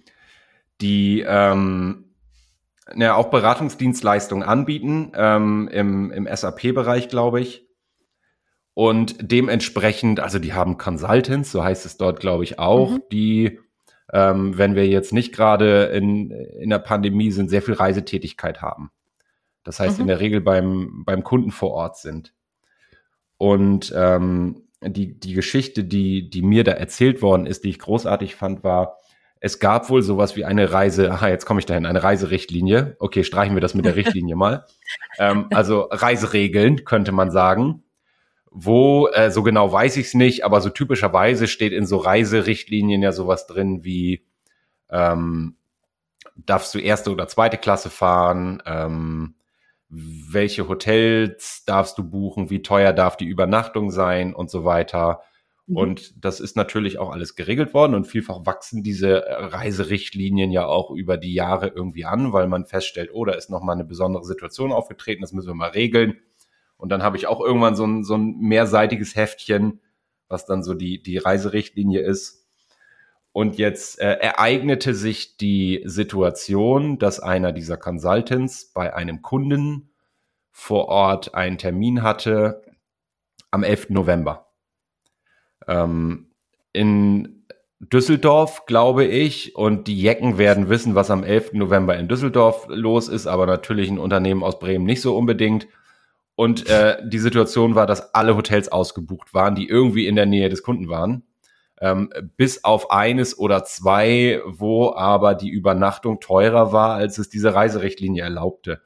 die 0.80 1.24
ähm, 1.26 2.04
ja, 2.94 3.14
auch 3.14 3.30
Beratungsdienstleistungen 3.30 4.46
anbieten 4.46 5.12
ähm, 5.16 5.68
im, 5.72 6.12
im 6.12 6.28
SAP-Bereich, 6.30 7.08
glaube 7.08 7.40
ich. 7.40 7.66
Und 8.74 9.16
dementsprechend, 9.20 10.20
also 10.20 10.38
die 10.38 10.52
haben 10.52 10.76
Consultants, 10.76 11.50
so 11.50 11.64
heißt 11.64 11.86
es 11.86 11.96
dort, 11.96 12.20
glaube 12.20 12.44
ich, 12.44 12.58
auch, 12.58 12.90
mhm. 12.90 13.02
die 13.10 13.58
ähm, 14.12 14.56
wenn 14.56 14.74
wir 14.74 14.86
jetzt 14.86 15.12
nicht 15.12 15.34
gerade 15.34 15.84
in, 15.86 16.30
in 16.30 16.70
der 16.70 16.78
Pandemie 16.78 17.30
sind, 17.30 17.48
sehr 17.48 17.62
viel 17.62 17.74
Reisetätigkeit 17.74 18.62
haben. 18.62 18.90
Das 19.64 19.80
heißt, 19.80 19.98
mhm. 19.98 20.02
in 20.02 20.06
der 20.08 20.20
Regel 20.20 20.40
beim, 20.40 21.04
beim 21.04 21.24
Kunden 21.24 21.50
vor 21.50 21.72
Ort 21.72 21.98
sind. 21.98 22.32
Und 23.36 23.92
ähm, 23.96 24.62
die, 24.82 25.18
die 25.18 25.32
Geschichte, 25.32 25.84
die, 25.84 26.30
die 26.30 26.42
mir 26.42 26.64
da 26.64 26.72
erzählt 26.72 27.20
worden 27.20 27.46
ist, 27.46 27.64
die 27.64 27.70
ich 27.70 27.78
großartig 27.78 28.36
fand, 28.36 28.62
war, 28.62 28.98
es 29.40 29.58
gab 29.58 29.90
wohl 29.90 30.02
sowas 30.02 30.36
wie 30.36 30.44
eine 30.44 30.72
Reise, 30.72 31.10
aha, 31.10 31.28
jetzt 31.28 31.44
komme 31.44 31.60
ich 31.60 31.66
dahin, 31.66 31.84
eine 31.84 32.02
Reiserichtlinie. 32.02 32.96
Okay, 32.98 33.22
streichen 33.22 33.54
wir 33.54 33.60
das 33.60 33.74
mit 33.74 33.84
der 33.84 33.96
Richtlinie 33.96 34.36
mal. 34.36 34.64
Ähm, 35.18 35.46
also 35.50 35.88
Reiseregeln, 35.90 36.84
könnte 36.84 37.12
man 37.12 37.30
sagen 37.30 37.82
wo, 38.58 39.08
äh, 39.08 39.30
so 39.30 39.42
genau 39.42 39.70
weiß 39.70 39.98
ich 39.98 40.06
es 40.06 40.14
nicht, 40.14 40.42
aber 40.42 40.62
so 40.62 40.70
typischerweise 40.70 41.46
steht 41.46 41.74
in 41.74 41.84
so 41.84 41.98
Reiserichtlinien 41.98 43.02
ja 43.02 43.12
sowas 43.12 43.46
drin 43.46 43.84
wie, 43.84 44.24
ähm, 44.88 45.56
darfst 46.36 46.74
du 46.74 46.78
erste 46.78 47.12
oder 47.12 47.28
zweite 47.28 47.58
Klasse 47.58 47.90
fahren, 47.90 48.62
ähm, 48.64 49.34
welche 49.90 50.68
Hotels 50.68 51.64
darfst 51.66 51.98
du 51.98 52.04
buchen, 52.08 52.48
wie 52.48 52.62
teuer 52.62 52.94
darf 52.94 53.18
die 53.18 53.26
Übernachtung 53.26 53.90
sein 53.90 54.34
und 54.34 54.50
so 54.50 54.64
weiter. 54.64 55.20
Mhm. 55.66 55.76
Und 55.76 56.24
das 56.24 56.40
ist 56.40 56.56
natürlich 56.56 56.98
auch 56.98 57.10
alles 57.10 57.36
geregelt 57.36 57.74
worden 57.74 57.94
und 57.94 58.06
vielfach 58.06 58.46
wachsen 58.46 58.82
diese 58.82 59.22
Reiserichtlinien 59.28 60.50
ja 60.50 60.64
auch 60.64 60.90
über 60.90 61.18
die 61.18 61.34
Jahre 61.34 61.68
irgendwie 61.68 62.06
an, 62.06 62.32
weil 62.32 62.48
man 62.48 62.64
feststellt, 62.64 63.10
oh, 63.12 63.26
da 63.26 63.34
ist 63.34 63.50
nochmal 63.50 63.74
eine 63.74 63.84
besondere 63.84 64.24
Situation 64.24 64.72
aufgetreten, 64.72 65.20
das 65.20 65.34
müssen 65.34 65.48
wir 65.48 65.54
mal 65.54 65.70
regeln. 65.72 66.20
Und 66.76 66.90
dann 66.90 67.02
habe 67.02 67.16
ich 67.16 67.26
auch 67.26 67.40
irgendwann 67.40 67.76
so 67.76 67.86
ein, 67.86 68.04
so 68.04 68.14
ein 68.16 68.38
mehrseitiges 68.38 69.16
Heftchen, 69.16 69.80
was 70.28 70.46
dann 70.46 70.62
so 70.62 70.74
die, 70.74 71.02
die 71.02 71.18
Reiserichtlinie 71.18 72.00
ist. 72.00 72.46
Und 73.32 73.58
jetzt 73.58 74.00
äh, 74.00 74.14
ereignete 74.14 74.94
sich 74.94 75.36
die 75.36 75.82
Situation, 75.84 76.98
dass 76.98 77.20
einer 77.20 77.52
dieser 77.52 77.76
Consultants 77.76 78.72
bei 78.72 78.94
einem 78.94 79.20
Kunden 79.20 79.90
vor 80.50 80.88
Ort 80.88 81.34
einen 81.34 81.58
Termin 81.58 82.02
hatte 82.02 82.62
am 83.50 83.62
11. 83.62 83.90
November. 83.90 84.46
Ähm, 85.68 86.30
in 86.72 87.46
Düsseldorf, 87.78 88.64
glaube 88.64 89.04
ich, 89.04 89.54
und 89.54 89.86
die 89.86 90.00
Jecken 90.00 90.38
werden 90.38 90.70
wissen, 90.70 90.94
was 90.94 91.10
am 91.10 91.22
11. 91.22 91.52
November 91.52 91.96
in 91.98 92.08
Düsseldorf 92.08 92.66
los 92.68 93.08
ist, 93.08 93.26
aber 93.26 93.44
natürlich 93.46 93.90
ein 93.90 93.98
Unternehmen 93.98 94.42
aus 94.42 94.58
Bremen 94.58 94.86
nicht 94.86 95.02
so 95.02 95.16
unbedingt. 95.16 95.68
Und 96.36 96.68
äh, 96.68 96.98
die 97.02 97.18
Situation 97.18 97.74
war, 97.74 97.86
dass 97.86 98.14
alle 98.14 98.36
Hotels 98.36 98.68
ausgebucht 98.68 99.32
waren, 99.32 99.54
die 99.54 99.68
irgendwie 99.68 100.06
in 100.06 100.16
der 100.16 100.26
Nähe 100.26 100.50
des 100.50 100.62
Kunden 100.62 100.88
waren. 100.88 101.24
Ähm, 101.80 102.10
bis 102.36 102.62
auf 102.62 102.90
eines 102.90 103.38
oder 103.38 103.64
zwei, 103.64 104.40
wo 104.46 104.94
aber 104.94 105.34
die 105.34 105.48
Übernachtung 105.48 106.20
teurer 106.20 106.72
war, 106.72 106.94
als 106.94 107.18
es 107.18 107.28
diese 107.28 107.54
Reiserichtlinie 107.54 108.22
erlaubte. 108.22 108.82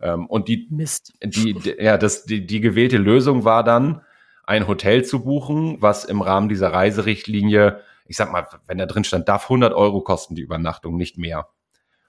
Ähm, 0.00 0.26
und 0.26 0.48
die, 0.48 0.68
Mist. 0.70 1.12
Die, 1.22 1.54
die, 1.54 1.74
ja, 1.78 1.98
das, 1.98 2.24
die, 2.24 2.46
die 2.46 2.60
gewählte 2.60 2.98
Lösung 2.98 3.44
war 3.44 3.64
dann, 3.64 4.02
ein 4.44 4.68
Hotel 4.68 5.04
zu 5.04 5.24
buchen, 5.24 5.82
was 5.82 6.04
im 6.04 6.20
Rahmen 6.20 6.48
dieser 6.48 6.72
Reiserichtlinie, 6.72 7.80
ich 8.06 8.16
sag 8.16 8.30
mal, 8.30 8.46
wenn 8.66 8.78
da 8.78 8.86
drin 8.86 9.02
stand, 9.02 9.28
darf 9.28 9.44
100 9.44 9.74
Euro 9.74 10.02
kosten 10.02 10.36
die 10.36 10.42
Übernachtung, 10.42 10.96
nicht 10.96 11.18
mehr 11.18 11.48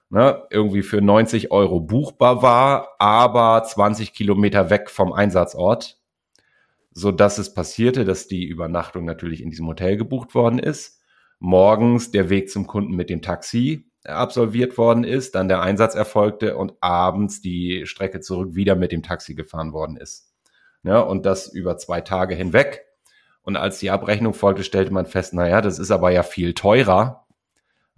ne, 0.10 0.44
irgendwie 0.50 0.84
für 0.84 1.02
90 1.02 1.52
Euro 1.52 1.80
buchbar 1.80 2.42
war, 2.42 2.96
aber 3.00 3.64
20 3.64 4.14
Kilometer 4.14 4.70
weg 4.70 4.90
vom 4.90 5.14
Einsatzort, 5.14 5.98
so 6.92 7.12
dass 7.12 7.38
es 7.38 7.54
passierte, 7.54 8.06
dass 8.06 8.28
die 8.28 8.46
Übernachtung 8.46 9.06
natürlich 9.06 9.42
in 9.42 9.50
diesem 9.50 9.68
Hotel 9.68 9.98
gebucht 9.98 10.34
worden 10.36 10.60
ist, 10.60 11.02
morgens 11.40 12.12
der 12.12 12.30
Weg 12.30 12.50
zum 12.50 12.68
Kunden 12.68 12.96
mit 12.96 13.10
dem 13.10 13.22
Taxi 13.22 13.86
absolviert 14.04 14.78
worden 14.78 15.04
ist, 15.04 15.36
dann 15.36 15.50
der 15.50 15.62
Einsatz 15.62 15.94
erfolgte 15.94 16.56
und 16.56 16.74
abends 16.80 17.42
die 17.42 17.86
Strecke 17.86 18.22
zurück 18.22 18.56
wieder 18.56 18.76
mit 18.76 18.92
dem 18.92 19.04
Taxi 19.04 19.36
gefahren 19.36 19.74
worden 19.74 19.98
ist. 19.98 20.34
Ne, 20.84 21.04
und 21.04 21.26
das 21.26 21.52
über 21.52 21.78
zwei 21.78 22.02
Tage 22.02 22.36
hinweg. 22.36 22.86
Und 23.42 23.58
als 23.58 23.80
die 23.80 23.92
Abrechnung 23.92 24.34
folgte, 24.34 24.64
stellte 24.64 24.94
man 24.94 25.06
fest, 25.06 25.34
naja, 25.34 25.62
das 25.62 25.80
ist 25.80 25.92
aber 25.92 26.12
ja 26.12 26.24
viel 26.24 26.54
teurer, 26.54 27.27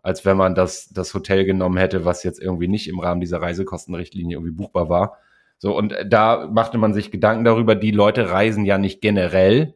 als 0.01 0.25
wenn 0.25 0.37
man 0.37 0.55
das, 0.55 0.89
das 0.89 1.13
Hotel 1.13 1.45
genommen 1.45 1.77
hätte, 1.77 2.05
was 2.05 2.23
jetzt 2.23 2.41
irgendwie 2.41 2.67
nicht 2.67 2.87
im 2.87 2.99
Rahmen 2.99 3.21
dieser 3.21 3.41
Reisekostenrichtlinie 3.41 4.37
irgendwie 4.37 4.53
buchbar 4.53 4.89
war. 4.89 5.17
So, 5.57 5.77
und 5.77 5.93
da 6.07 6.47
machte 6.51 6.77
man 6.77 6.93
sich 6.93 7.11
Gedanken 7.11 7.43
darüber, 7.43 7.75
die 7.75 7.91
Leute 7.91 8.31
reisen 8.31 8.65
ja 8.65 8.77
nicht 8.77 9.01
generell, 9.01 9.75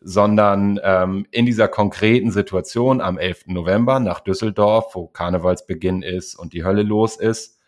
sondern 0.00 0.78
ähm, 0.84 1.26
in 1.30 1.46
dieser 1.46 1.66
konkreten 1.66 2.30
Situation 2.30 3.00
am 3.00 3.18
11. 3.18 3.46
November 3.46 4.00
nach 4.00 4.20
Düsseldorf, 4.20 4.94
wo 4.94 5.08
Karnevalsbeginn 5.08 6.02
ist 6.02 6.34
und 6.34 6.52
die 6.52 6.64
Hölle 6.64 6.82
los 6.82 7.16
ist. 7.16 7.58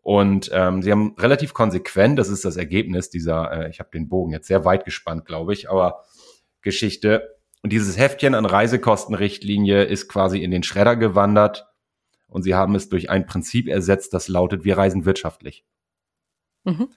Und 0.00 0.50
ähm, 0.52 0.82
sie 0.82 0.90
haben 0.90 1.14
relativ 1.18 1.52
konsequent, 1.52 2.18
das 2.18 2.28
ist 2.28 2.44
das 2.44 2.56
Ergebnis 2.56 3.10
dieser, 3.10 3.52
äh, 3.52 3.70
ich 3.70 3.78
habe 3.78 3.90
den 3.92 4.08
Bogen 4.08 4.32
jetzt 4.32 4.46
sehr 4.46 4.64
weit 4.64 4.84
gespannt, 4.84 5.26
glaube 5.26 5.52
ich, 5.52 5.68
aber 5.68 6.04
Geschichte, 6.62 7.35
und 7.62 7.72
dieses 7.72 7.98
Heftchen 7.98 8.34
an 8.34 8.46
Reisekostenrichtlinie 8.46 9.84
ist 9.84 10.08
quasi 10.08 10.42
in 10.42 10.50
den 10.50 10.62
Schredder 10.62 10.96
gewandert 10.96 11.66
und 12.28 12.42
sie 12.42 12.54
haben 12.54 12.74
es 12.74 12.88
durch 12.88 13.10
ein 13.10 13.26
Prinzip 13.26 13.68
ersetzt, 13.68 14.14
das 14.14 14.28
lautet, 14.28 14.64
wir 14.64 14.76
reisen 14.78 15.04
wirtschaftlich. 15.04 15.64
Mhm. 16.64 16.88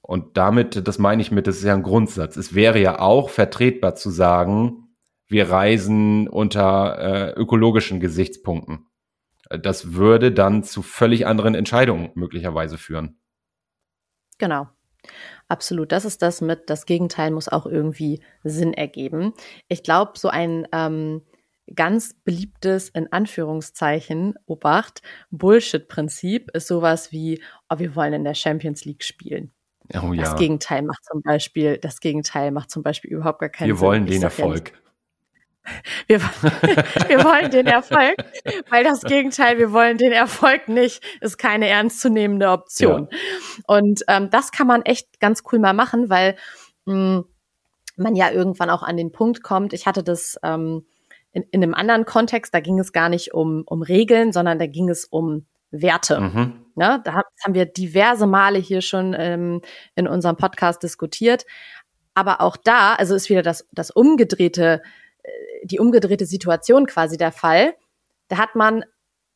Und 0.00 0.36
damit, 0.36 0.86
das 0.86 0.98
meine 0.98 1.22
ich 1.22 1.30
mit, 1.30 1.46
das 1.46 1.56
ist 1.56 1.64
ja 1.64 1.74
ein 1.74 1.82
Grundsatz. 1.82 2.36
Es 2.36 2.54
wäre 2.54 2.78
ja 2.78 2.98
auch 2.98 3.30
vertretbar 3.30 3.94
zu 3.94 4.10
sagen, 4.10 4.88
wir 5.26 5.48
reisen 5.48 6.28
unter 6.28 6.98
äh, 6.98 7.40
ökologischen 7.40 8.00
Gesichtspunkten. 8.00 8.86
Das 9.48 9.94
würde 9.94 10.32
dann 10.32 10.62
zu 10.62 10.82
völlig 10.82 11.26
anderen 11.26 11.54
Entscheidungen 11.54 12.10
möglicherweise 12.14 12.76
führen. 12.76 13.18
Genau. 14.38 14.68
Absolut. 15.48 15.92
Das 15.92 16.04
ist 16.04 16.22
das 16.22 16.40
mit, 16.40 16.70
das 16.70 16.86
Gegenteil 16.86 17.30
muss 17.30 17.48
auch 17.48 17.66
irgendwie 17.66 18.20
Sinn 18.42 18.72
ergeben. 18.72 19.34
Ich 19.68 19.82
glaube, 19.82 20.12
so 20.16 20.28
ein 20.28 20.66
ähm, 20.72 21.22
ganz 21.74 22.14
beliebtes, 22.24 22.88
in 22.88 23.12
Anführungszeichen, 23.12 24.34
Obacht, 24.46 25.02
Bullshit-Prinzip 25.30 26.50
ist 26.52 26.66
sowas 26.66 27.12
wie, 27.12 27.42
oh, 27.68 27.78
wir 27.78 27.94
wollen 27.94 28.12
in 28.12 28.24
der 28.24 28.34
Champions 28.34 28.84
League 28.84 29.04
spielen. 29.04 29.52
Oh, 30.02 30.12
ja. 30.12 30.22
Das 30.22 30.36
Gegenteil 30.36 30.82
macht 30.82 31.04
zum 31.04 31.20
Beispiel, 31.22 31.78
das 31.78 32.00
Gegenteil 32.00 32.50
macht 32.50 32.70
zum 32.70 32.82
Beispiel 32.82 33.10
überhaupt 33.10 33.40
gar 33.40 33.50
keinen 33.50 33.68
wir 33.68 33.76
Sinn. 33.76 33.82
Wir 33.82 33.86
wollen 33.86 34.06
den 34.06 34.22
Erfolg. 34.22 34.72
Ja 34.72 34.83
wir, 36.06 36.20
wir 37.08 37.24
wollen 37.24 37.50
den 37.50 37.66
Erfolg, 37.66 38.16
weil 38.70 38.84
das 38.84 39.02
Gegenteil, 39.02 39.58
wir 39.58 39.72
wollen 39.72 39.98
den 39.98 40.12
Erfolg 40.12 40.68
nicht, 40.68 41.02
ist 41.20 41.38
keine 41.38 41.68
ernstzunehmende 41.68 42.50
Option. 42.50 43.08
Ja. 43.10 43.18
Und 43.66 44.02
ähm, 44.08 44.30
das 44.30 44.52
kann 44.52 44.66
man 44.66 44.82
echt 44.82 45.20
ganz 45.20 45.42
cool 45.52 45.58
mal 45.58 45.74
machen, 45.74 46.10
weil 46.10 46.36
mh, 46.84 46.94
hm, 46.94 47.24
man 47.96 48.16
ja 48.16 48.30
irgendwann 48.30 48.70
auch 48.70 48.82
an 48.82 48.96
den 48.96 49.12
Punkt 49.12 49.42
kommt. 49.42 49.72
Ich 49.72 49.86
hatte 49.86 50.02
das 50.02 50.38
ähm, 50.42 50.84
in, 51.32 51.44
in 51.50 51.62
einem 51.62 51.74
anderen 51.74 52.04
Kontext, 52.04 52.54
da 52.54 52.60
ging 52.60 52.78
es 52.78 52.92
gar 52.92 53.08
nicht 53.08 53.34
um, 53.34 53.62
um 53.66 53.82
Regeln, 53.82 54.32
sondern 54.32 54.58
da 54.58 54.66
ging 54.66 54.88
es 54.88 55.04
um 55.04 55.46
Werte. 55.70 56.20
Mhm. 56.20 56.64
Ne? 56.76 57.00
Da 57.04 57.14
haben 57.14 57.54
wir 57.54 57.66
diverse 57.66 58.26
Male 58.26 58.58
hier 58.58 58.80
schon 58.80 59.14
ähm, 59.18 59.60
in 59.94 60.08
unserem 60.08 60.36
Podcast 60.36 60.82
diskutiert. 60.82 61.44
Aber 62.14 62.40
auch 62.40 62.56
da, 62.56 62.94
also 62.94 63.14
ist 63.14 63.28
wieder 63.28 63.42
das, 63.42 63.66
das 63.72 63.90
umgedrehte 63.90 64.82
die 65.64 65.78
umgedrehte 65.78 66.26
Situation 66.26 66.86
quasi 66.86 67.16
der 67.16 67.32
Fall. 67.32 67.74
Da 68.28 68.38
hat 68.38 68.54
man 68.54 68.84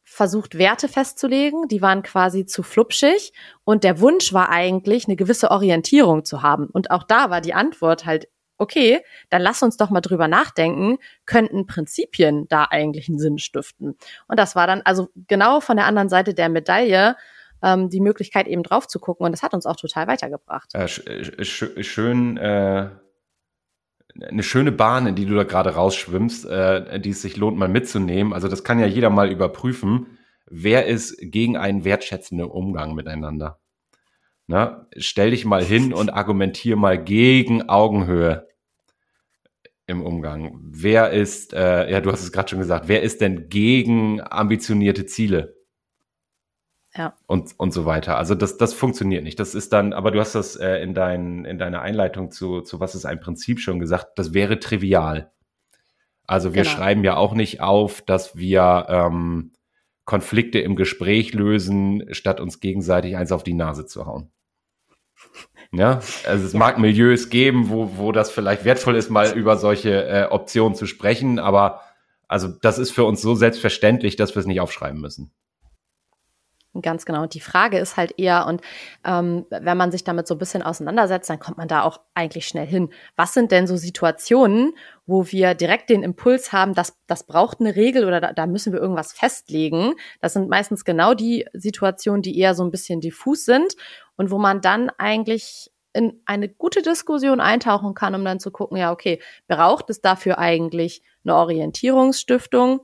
versucht, 0.05 0.57
Werte 0.57 0.89
festzulegen, 0.89 1.69
die 1.69 1.83
waren 1.83 2.03
quasi 2.03 2.47
zu 2.47 2.63
flupschig 2.63 3.33
und 3.65 3.85
der 3.85 4.01
Wunsch 4.01 4.33
war 4.33 4.49
eigentlich, 4.49 5.07
eine 5.07 5.17
gewisse 5.17 5.51
Orientierung 5.51 6.25
zu 6.25 6.43
haben. 6.43 6.67
Und 6.67 6.91
auch 6.91 7.03
da 7.03 7.31
war 7.31 7.41
die 7.43 7.53
Antwort 7.53 8.07
halt, 8.07 8.27
okay, 8.57 9.01
dann 9.31 9.43
lass 9.43 9.63
uns 9.63 9.77
doch 9.77 9.91
mal 9.91 10.01
drüber 10.01 10.27
nachdenken, 10.27 10.97
könnten 11.27 11.67
Prinzipien 11.67 12.49
da 12.49 12.65
eigentlich 12.65 13.09
einen 13.09 13.19
Sinn 13.19 13.39
stiften? 13.39 13.97
Und 14.27 14.39
das 14.39 14.57
war 14.57 14.67
dann 14.67 14.83
also 14.83 15.09
genau 15.29 15.61
von 15.61 15.77
der 15.77 15.87
anderen 15.87 16.09
Seite 16.09 16.35
der 16.35 16.49
Medaille, 16.49 17.17
ähm, 17.63 17.91
die 17.91 18.01
Möglichkeit 18.01 18.49
eben 18.49 18.63
drauf 18.63 18.89
zu 18.89 18.99
gucken 18.99 19.27
und 19.27 19.33
das 19.33 19.43
hat 19.43 19.53
uns 19.53 19.67
auch 19.67 19.77
total 19.77 20.07
weitergebracht. 20.07 20.75
Äh, 20.75 20.89
schön, 20.89 22.37
äh, 22.39 22.89
eine 24.23 24.43
schöne 24.43 24.73
Bahn, 24.73 25.07
in 25.07 25.15
die 25.15 25.27
du 25.27 25.35
da 25.35 25.45
gerade 25.45 25.75
rausschwimmst, 25.75 26.47
äh, 26.47 27.01
die 27.01 27.11
es 27.11 27.23
sich 27.23 27.37
lohnt, 27.37 27.57
mal 27.57 27.69
mitzunehmen. 27.69 28.33
Also 28.33 28.49
das 28.49 28.65
kann 28.65 28.79
ja 28.79 28.87
jeder 28.87 29.11
mal 29.11 29.31
überprüfen. 29.31 30.19
Wer 30.47 30.87
ist 30.87 31.17
gegen 31.21 31.57
einen 31.57 31.85
wertschätzenden 31.85 32.49
Umgang 32.49 32.95
miteinander? 32.95 33.61
Na, 34.47 34.87
stell 34.97 35.31
dich 35.31 35.45
mal 35.45 35.63
hin 35.63 35.93
und 35.93 36.09
argumentier 36.09 36.77
mal 36.77 37.03
gegen 37.03 37.69
Augenhöhe 37.69 38.49
im 39.87 40.03
Umgang. 40.03 40.59
Wer 40.63 41.11
ist, 41.11 41.53
äh, 41.53 41.91
ja, 41.91 42.01
du 42.01 42.11
hast 42.11 42.23
es 42.23 42.33
gerade 42.33 42.49
schon 42.49 42.59
gesagt, 42.59 42.89
wer 42.89 43.03
ist 43.03 43.21
denn 43.21 43.49
gegen 43.49 44.21
ambitionierte 44.23 45.07
Ziele? 45.07 45.58
Ja. 46.99 47.17
und, 47.27 47.55
und 47.57 47.73
so 47.73 47.87
weiter. 47.87 48.19
Also 48.19 48.35
das, 48.35 48.59
das 48.59 48.75
funktioniert 48.75 49.25
nicht. 49.25 49.41
Das 49.41 49.55
ist 49.55 49.73
dann, 49.73 49.93
aber 49.93 50.11
du 50.11 50.21
hast 50.21 50.35
das 50.35 50.57
äh, 50.57 50.83
in, 50.83 50.93
dein, 50.93 51.45
in 51.45 51.59
deiner 51.59 51.81
Einleitung 51.81 52.31
zu, 52.31 52.61
zu 52.61 52.81
was 52.81 52.95
ist 52.95 53.07
ein 53.07 53.21
Prinzip 53.21 53.61
schon 53.61 53.79
gesagt, 53.79 54.19
das 54.19 54.35
wäre 54.35 54.59
trivial. 54.59 55.31
Also 56.27 56.53
wir 56.53 56.65
genau. 56.65 56.75
schreiben 56.75 57.05
ja 57.05 57.17
auch 57.17 57.33
nicht 57.33 57.61
auf, 57.63 58.03
dass 58.03 58.37
wir 58.37 58.87
ähm, 58.91 59.53
Konflikte 60.05 60.59
im 60.59 60.77
Gespräch 60.77 61.33
lösen, 61.33 62.05
statt 62.13 62.41
uns 62.41 62.61
gegenseitig 62.61 63.17
eins 63.17 63.33
auf 63.33 63.45
die 63.45 63.55
Nase 63.55 63.87
zu 63.87 64.05
hauen. 64.05 64.31
Ja, 65.71 66.01
also 66.27 66.47
es 66.47 66.55
mag 66.55 66.79
Milieus 66.79 67.29
geben, 67.29 67.69
wo, 67.69 67.97
wo 67.99 68.13
das 68.13 68.31
vielleicht 68.31 68.65
wertvoll 68.65 68.97
ist, 68.97 69.11
mal 69.11 69.37
über 69.37 69.57
solche 69.57 70.07
äh, 70.07 70.25
Optionen 70.31 70.75
zu 70.75 70.87
sprechen, 70.87 71.39
aber 71.39 71.83
also 72.27 72.49
das 72.49 72.79
ist 72.79 72.91
für 72.91 73.05
uns 73.05 73.21
so 73.23 73.35
selbstverständlich, 73.35 74.17
dass 74.17 74.35
wir 74.35 74.41
es 74.41 74.47
nicht 74.47 74.61
aufschreiben 74.61 75.01
müssen. 75.01 75.33
Ganz 76.81 77.07
genau. 77.07 77.23
Und 77.23 77.35
die 77.35 77.41
Frage 77.41 77.79
ist 77.79 77.97
halt 77.97 78.19
eher, 78.19 78.47
und 78.47 78.61
ähm, 79.05 79.47
wenn 79.51 79.77
man 79.77 79.91
sich 79.91 80.05
damit 80.05 80.29
so 80.29 80.35
ein 80.35 80.39
bisschen 80.39 80.63
auseinandersetzt, 80.63 81.29
dann 81.29 81.39
kommt 81.41 81.57
man 81.57 81.67
da 81.67 81.83
auch 81.83 81.99
eigentlich 82.15 82.47
schnell 82.47 82.67
hin. 82.67 82.91
Was 83.17 83.33
sind 83.33 83.51
denn 83.51 83.67
so 83.67 83.77
Situationen, 83.77 84.75
wo 85.07 85.27
wir 85.27 85.55
direkt 85.55 85.89
den 85.91 86.03
Impuls 86.03 86.53
haben, 86.53 86.75
dass 86.75 86.97
das 87.07 87.25
braucht 87.25 87.61
eine 87.61 87.75
Regel 87.75 88.05
oder 88.05 88.21
da, 88.21 88.33
da 88.33 88.47
müssen 88.47 88.73
wir 88.73 88.81
irgendwas 88.81 89.13
festlegen? 89.13 89.95
Das 90.21 90.35
sind 90.35 90.49
meistens 90.51 90.85
genau 90.85 91.15
die 91.15 91.47
Situationen, 91.53 92.23
die 92.23 92.39
eher 92.39 92.55
so 92.55 92.63
ein 92.65 92.71
bisschen 92.71 93.01
diffus 93.01 93.45
sind 93.45 93.75
und 94.17 94.31
wo 94.31 94.39
man 94.39 94.61
dann 94.61 94.91
eigentlich 94.99 95.73
in 95.95 96.21
eine 96.27 96.49
gute 96.49 96.83
Diskussion 96.83 97.41
eintauchen 97.41 97.95
kann, 97.95 98.15
um 98.15 98.25
dann 98.25 98.41
zu 98.41 98.51
gucken, 98.53 98.77
ja, 98.77 98.93
okay, 98.93 99.21
braucht 99.49 99.91
es 99.91 100.01
dafür 100.03 100.39
eigentlich 100.39 101.03
eine 101.25 101.35
Orientierungsstiftung? 101.35 102.81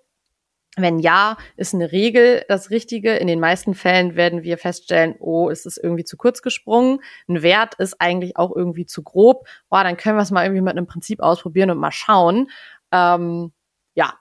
Wenn 0.76 0.98
ja, 0.98 1.36
ist 1.56 1.74
eine 1.74 1.92
Regel 1.92 2.44
das 2.48 2.70
Richtige. 2.70 3.14
In 3.14 3.28
den 3.28 3.40
meisten 3.40 3.74
Fällen 3.74 4.16
werden 4.16 4.42
wir 4.42 4.58
feststellen, 4.58 5.14
oh, 5.20 5.48
es 5.50 5.66
ist 5.66 5.78
irgendwie 5.78 6.04
zu 6.04 6.16
kurz 6.16 6.42
gesprungen. 6.42 7.00
Ein 7.28 7.42
Wert 7.42 7.74
ist 7.74 8.00
eigentlich 8.00 8.36
auch 8.36 8.54
irgendwie 8.54 8.86
zu 8.86 9.02
grob. 9.02 9.46
Oh, 9.70 9.78
dann 9.82 9.96
können 9.96 10.16
wir 10.16 10.22
es 10.22 10.30
mal 10.30 10.44
irgendwie 10.44 10.62
mit 10.62 10.76
einem 10.76 10.86
Prinzip 10.86 11.20
ausprobieren 11.20 11.70
und 11.70 11.78
mal 11.78 11.92
schauen, 11.92 12.50
ähm, 12.90 13.52
ja, 13.94 14.14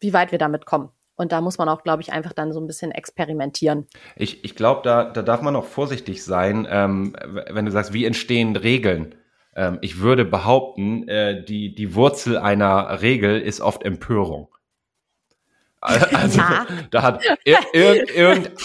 wie 0.00 0.12
weit 0.12 0.32
wir 0.32 0.38
damit 0.38 0.64
kommen. 0.64 0.90
Und 1.14 1.30
da 1.30 1.40
muss 1.40 1.58
man 1.58 1.68
auch, 1.68 1.82
glaube 1.82 2.02
ich, 2.02 2.12
einfach 2.12 2.32
dann 2.32 2.52
so 2.52 2.60
ein 2.60 2.66
bisschen 2.66 2.90
experimentieren. 2.90 3.86
Ich, 4.16 4.44
ich 4.44 4.56
glaube, 4.56 4.80
da, 4.82 5.04
da 5.04 5.22
darf 5.22 5.42
man 5.42 5.54
auch 5.54 5.66
vorsichtig 5.66 6.24
sein, 6.24 6.66
ähm, 6.68 7.14
wenn 7.50 7.66
du 7.66 7.70
sagst, 7.70 7.92
wie 7.92 8.06
entstehen 8.06 8.56
Regeln? 8.56 9.14
Ähm, 9.54 9.78
ich 9.82 10.00
würde 10.00 10.24
behaupten, 10.24 11.06
äh, 11.08 11.44
die, 11.44 11.74
die 11.74 11.94
Wurzel 11.94 12.38
einer 12.38 13.02
Regel 13.02 13.40
ist 13.40 13.60
oft 13.60 13.84
Empörung. 13.84 14.48
Also, 15.82 16.38
ja. 16.38 16.66
da 16.90 17.02
hat 17.02 17.24
ir 17.44 17.58
ir 17.72 18.08
irgendein 18.14 18.56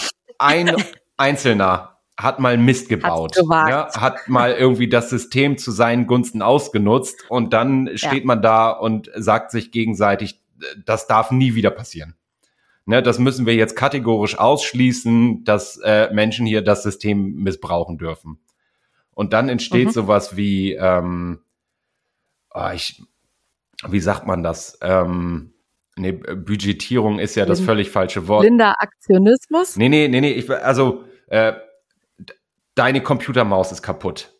Einzelner 1.16 1.98
hat 2.16 2.40
mal 2.40 2.56
Mist 2.56 2.88
gebaut, 2.88 3.36
ja, 3.48 3.88
hat 3.96 4.28
mal 4.28 4.52
irgendwie 4.52 4.88
das 4.88 5.08
System 5.08 5.56
zu 5.56 5.70
seinen 5.70 6.06
Gunsten 6.06 6.42
ausgenutzt 6.42 7.24
und 7.28 7.52
dann 7.52 7.90
steht 7.94 8.20
ja. 8.20 8.26
man 8.26 8.42
da 8.42 8.70
und 8.70 9.10
sagt 9.14 9.52
sich 9.52 9.70
gegenseitig, 9.70 10.40
das 10.84 11.06
darf 11.06 11.30
nie 11.30 11.54
wieder 11.54 11.70
passieren. 11.70 12.14
Ne, 12.86 13.02
das 13.02 13.18
müssen 13.18 13.46
wir 13.46 13.54
jetzt 13.54 13.76
kategorisch 13.76 14.38
ausschließen, 14.38 15.44
dass 15.44 15.76
äh, 15.76 16.08
Menschen 16.12 16.46
hier 16.46 16.62
das 16.62 16.82
System 16.82 17.34
missbrauchen 17.34 17.98
dürfen. 17.98 18.40
Und 19.12 19.32
dann 19.34 19.48
entsteht 19.48 19.88
mhm. 19.88 19.92
sowas 19.92 20.36
wie, 20.36 20.72
ähm, 20.72 21.40
oh, 22.54 22.70
ich, 22.74 23.02
wie 23.86 24.00
sagt 24.00 24.26
man 24.26 24.42
das? 24.42 24.78
Ähm, 24.80 25.52
Nee, 25.98 26.12
Budgetierung 26.12 27.18
ist 27.18 27.34
ja 27.34 27.44
das 27.44 27.60
völlig 27.60 27.90
falsche 27.90 28.28
Wort. 28.28 28.42
Blinder 28.42 28.74
Aktionismus? 28.78 29.76
Nee, 29.76 29.88
nee, 29.88 30.08
nee, 30.08 30.20
nee. 30.20 30.32
Ich, 30.32 30.50
also, 30.50 31.04
äh, 31.26 31.54
deine 32.74 33.02
Computermaus 33.02 33.72
ist 33.72 33.82
kaputt. 33.82 34.32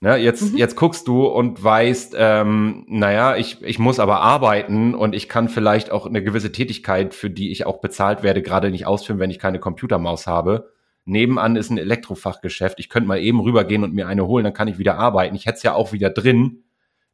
Ne, 0.00 0.16
jetzt, 0.16 0.52
mhm. 0.52 0.58
jetzt 0.58 0.76
guckst 0.76 1.08
du 1.08 1.24
und 1.26 1.64
weißt, 1.64 2.14
ähm, 2.18 2.84
naja, 2.86 3.34
ich, 3.36 3.62
ich 3.62 3.78
muss 3.78 3.98
aber 3.98 4.20
arbeiten 4.20 4.94
und 4.94 5.14
ich 5.14 5.26
kann 5.26 5.48
vielleicht 5.48 5.90
auch 5.90 6.04
eine 6.06 6.22
gewisse 6.22 6.52
Tätigkeit, 6.52 7.14
für 7.14 7.30
die 7.30 7.50
ich 7.50 7.64
auch 7.64 7.80
bezahlt 7.80 8.22
werde, 8.22 8.42
gerade 8.42 8.70
nicht 8.70 8.86
ausführen, 8.86 9.18
wenn 9.18 9.30
ich 9.30 9.38
keine 9.38 9.58
Computermaus 9.58 10.26
habe. 10.26 10.70
Nebenan 11.06 11.56
ist 11.56 11.70
ein 11.70 11.78
Elektrofachgeschäft. 11.78 12.78
Ich 12.78 12.90
könnte 12.90 13.08
mal 13.08 13.18
eben 13.18 13.40
rübergehen 13.40 13.84
und 13.84 13.94
mir 13.94 14.06
eine 14.06 14.26
holen, 14.26 14.44
dann 14.44 14.52
kann 14.52 14.68
ich 14.68 14.78
wieder 14.78 14.98
arbeiten. 14.98 15.34
Ich 15.34 15.46
hätte 15.46 15.56
es 15.56 15.62
ja 15.62 15.72
auch 15.72 15.92
wieder 15.92 16.10
drin 16.10 16.64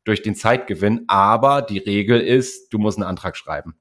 durch 0.04 0.22
den 0.22 0.34
Zeitgewinn. 0.34 1.04
Aber 1.08 1.62
die 1.62 1.78
Regel 1.78 2.20
ist, 2.20 2.72
du 2.72 2.78
musst 2.78 2.98
einen 2.98 3.08
Antrag 3.08 3.36
schreiben. 3.36 3.76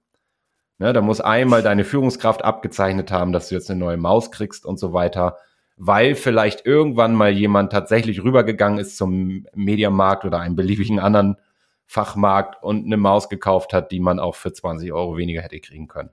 Ne, 0.81 0.93
da 0.93 1.01
muss 1.01 1.21
einmal 1.21 1.61
deine 1.61 1.83
Führungskraft 1.83 2.43
abgezeichnet 2.43 3.11
haben, 3.11 3.33
dass 3.33 3.49
du 3.49 3.55
jetzt 3.55 3.69
eine 3.69 3.79
neue 3.79 3.97
Maus 3.97 4.31
kriegst 4.31 4.65
und 4.65 4.79
so 4.79 4.93
weiter, 4.93 5.37
weil 5.77 6.15
vielleicht 6.15 6.65
irgendwann 6.65 7.13
mal 7.13 7.29
jemand 7.31 7.71
tatsächlich 7.71 8.23
rübergegangen 8.23 8.79
ist 8.79 8.97
zum 8.97 9.45
Mediamarkt 9.53 10.25
oder 10.25 10.39
einem 10.39 10.55
beliebigen 10.55 10.99
anderen 10.99 11.37
Fachmarkt 11.85 12.63
und 12.63 12.85
eine 12.85 12.97
Maus 12.97 13.29
gekauft 13.29 13.73
hat, 13.73 13.91
die 13.91 13.99
man 13.99 14.19
auch 14.19 14.33
für 14.33 14.53
20 14.53 14.91
Euro 14.91 15.17
weniger 15.17 15.41
hätte 15.43 15.59
kriegen 15.59 15.87
können. 15.87 16.09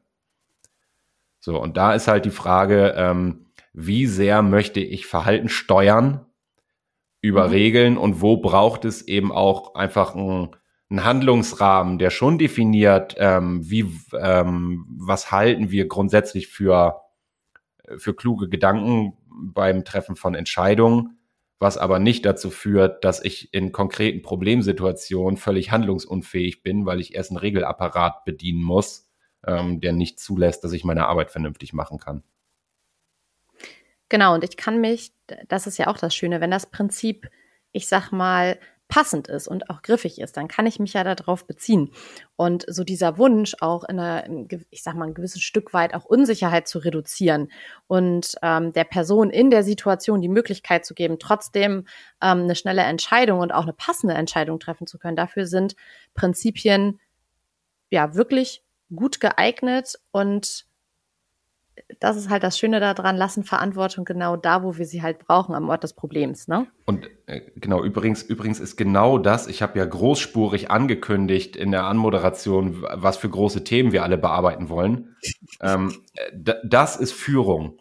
So, 1.39 1.59
und 1.59 1.77
da 1.77 1.95
ist 1.95 2.09
halt 2.09 2.27
die 2.27 2.31
Frage, 2.31 2.95
ähm, 2.97 3.47
wie 3.73 4.07
sehr 4.07 4.43
möchte 4.43 4.81
ich 4.81 5.07
Verhalten 5.07 5.49
steuern 5.49 6.27
über. 7.21 7.51
Regeln 7.51 7.99
und 7.99 8.21
wo 8.21 8.37
braucht 8.37 8.85
es 8.85 9.03
eben 9.03 9.33
auch 9.33 9.75
einfach 9.75 10.15
einen, 10.15 10.51
einen 10.91 11.05
Handlungsrahmen, 11.05 11.99
der 11.99 12.11
schon 12.11 12.39
definiert, 12.39 13.17
ähm, 13.19 13.69
wie 13.69 13.91
ähm, 14.19 14.87
was 14.99 15.31
halten 15.33 15.71
wir 15.71 15.89
grundsätzlich 15.89 16.49
für 16.49 17.01
für 17.97 18.15
kluge 18.15 18.49
Gedanken 18.49 19.15
beim 19.27 19.85
Treffen 19.85 20.17
von 20.17 20.35
Entscheidungen, 20.35 21.19
was 21.59 21.79
aber 21.79 21.99
nicht 21.99 22.25
dazu 22.25 22.51
führt, 22.51 23.05
dass 23.05 23.23
ich 23.23 23.53
in 23.55 23.73
konkreten 23.73 24.23
Problemsituationen 24.23 25.37
völlig 25.37 25.71
handlungsunfähig 25.71 26.63
bin, 26.63 26.87
weil 26.87 27.01
ich 27.01 27.15
erst 27.15 27.31
einen 27.31 27.39
Regelapparat 27.39 28.25
bedienen 28.25 28.63
muss, 28.63 29.09
ähm, 29.47 29.81
der 29.81 29.93
nicht 29.93 30.21
zulässt, 30.21 30.65
dass 30.65 30.73
ich 30.73 30.85
meine 30.85 31.07
Arbeit 31.07 31.31
vernünftig 31.31 31.73
machen 31.73 31.99
kann. 31.99 32.23
Genau, 34.09 34.35
und 34.35 34.45
ich 34.45 34.57
kann 34.57 34.81
mich, 34.81 35.13
das 35.49 35.67
ist 35.67 35.79
ja 35.79 35.89
auch 35.89 35.99
das 35.99 36.15
Schöne, 36.15 36.41
wenn 36.41 36.51
das 36.51 36.67
Prinzip, 36.67 37.29
ich 37.73 37.89
sag 37.89 38.11
mal, 38.13 38.59
passend 38.89 39.29
ist 39.29 39.47
und 39.49 39.69
auch 39.69 39.83
griffig 39.83 40.19
ist, 40.19 40.37
dann 40.37 40.49
kann 40.49 40.67
ich 40.67 40.81
mich 40.81 40.95
ja 40.95 41.05
darauf 41.05 41.47
beziehen. 41.47 41.91
Und 42.37 42.65
so 42.69 42.85
dieser 42.85 43.19
Wunsch, 43.19 43.55
auch 43.61 43.85
in 43.85 44.01
einer, 44.01 44.25
ich 44.71 44.83
sag 44.83 44.95
mal, 44.95 45.07
ein 45.07 45.15
gewisses 45.15 45.43
Stück 45.43 45.75
weit 45.75 45.95
auch 45.95 46.07
Unsicherheit 46.07 46.67
zu 46.67 46.79
reduzieren 46.79 47.53
und 47.87 48.35
ähm, 48.43 48.73
der 48.73 48.85
Person 48.85 49.31
in 49.31 49.51
der 49.51 49.63
Situation 49.63 50.23
die 50.23 50.29
Möglichkeit 50.29 50.87
zu 50.87 50.95
geben, 50.95 51.19
trotzdem 51.19 51.87
ähm, 52.23 52.43
eine 52.45 52.57
schnelle 52.57 52.83
Entscheidung 52.83 53.41
und 53.41 53.53
auch 53.53 53.65
eine 53.65 53.75
passende 53.75 54.15
Entscheidung 54.15 54.59
treffen 54.59 54.87
zu 54.87 54.99
können. 54.99 55.17
Dafür 55.17 55.47
sind 55.47 55.77
Prinzipien 56.15 56.99
ja 57.91 58.15
wirklich 58.15 58.65
gut 58.95 59.21
geeignet 59.21 59.99
und 60.13 60.68
das 62.01 62.17
ist 62.17 62.31
halt 62.31 62.43
das 62.43 62.59
Schöne 62.59 62.81
daran, 62.81 63.17
lassen 63.17 63.45
Verantwortung 63.45 64.05
genau 64.05 64.37
da, 64.37 64.63
wo 64.63 64.77
wir 64.77 64.87
sie 64.87 65.03
halt 65.03 65.19
brauchen, 65.19 65.55
am 65.55 65.69
Ort 65.69 65.83
des 65.83 65.93
Problems. 65.93 66.49
Ne? 66.49 66.67
Und 66.87 67.09
äh, 67.27 67.43
genau, 67.57 67.83
übrigens, 67.83 68.23
übrigens 68.23 68.61
ist 68.61 68.77
genau 68.77 69.19
das, 69.19 69.47
ich 69.47 69.63
habe 69.63 69.79
ja 69.79 69.85
großspurig 69.85 70.71
angekündigt 70.71 71.57
in 71.57 71.71
der 71.71 71.85
Anmoderation, 71.85 72.83
was 72.83 73.17
für 73.17 73.29
große 73.29 73.65
Themen 73.65 73.93
wir 73.93 74.03
alle 74.03 74.19
bearbeiten 74.19 74.69
wollen. 74.69 75.17
ähm, 75.61 75.93
das 76.65 76.97
ist 76.97 77.13
Führung. 77.13 77.81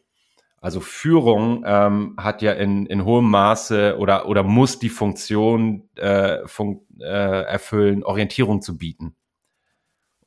Also 0.60 0.80
Führung 0.80 1.64
ähm, 1.66 2.16
hat 2.18 2.42
ja 2.42 2.52
in, 2.54 2.88
in 2.88 3.06
hohem 3.06 3.30
Maße 3.30 3.98
oder, 4.00 4.28
oder 4.28 4.44
muss 4.44 4.80
die 4.80 4.90
Funktion 4.90 5.88
äh, 5.96 6.40
fun 6.46 6.82
äh, 7.00 7.44
erfüllen, 7.44 8.04
Orientierung 8.04 8.62
zu 8.62 8.78
bieten. 8.78 9.16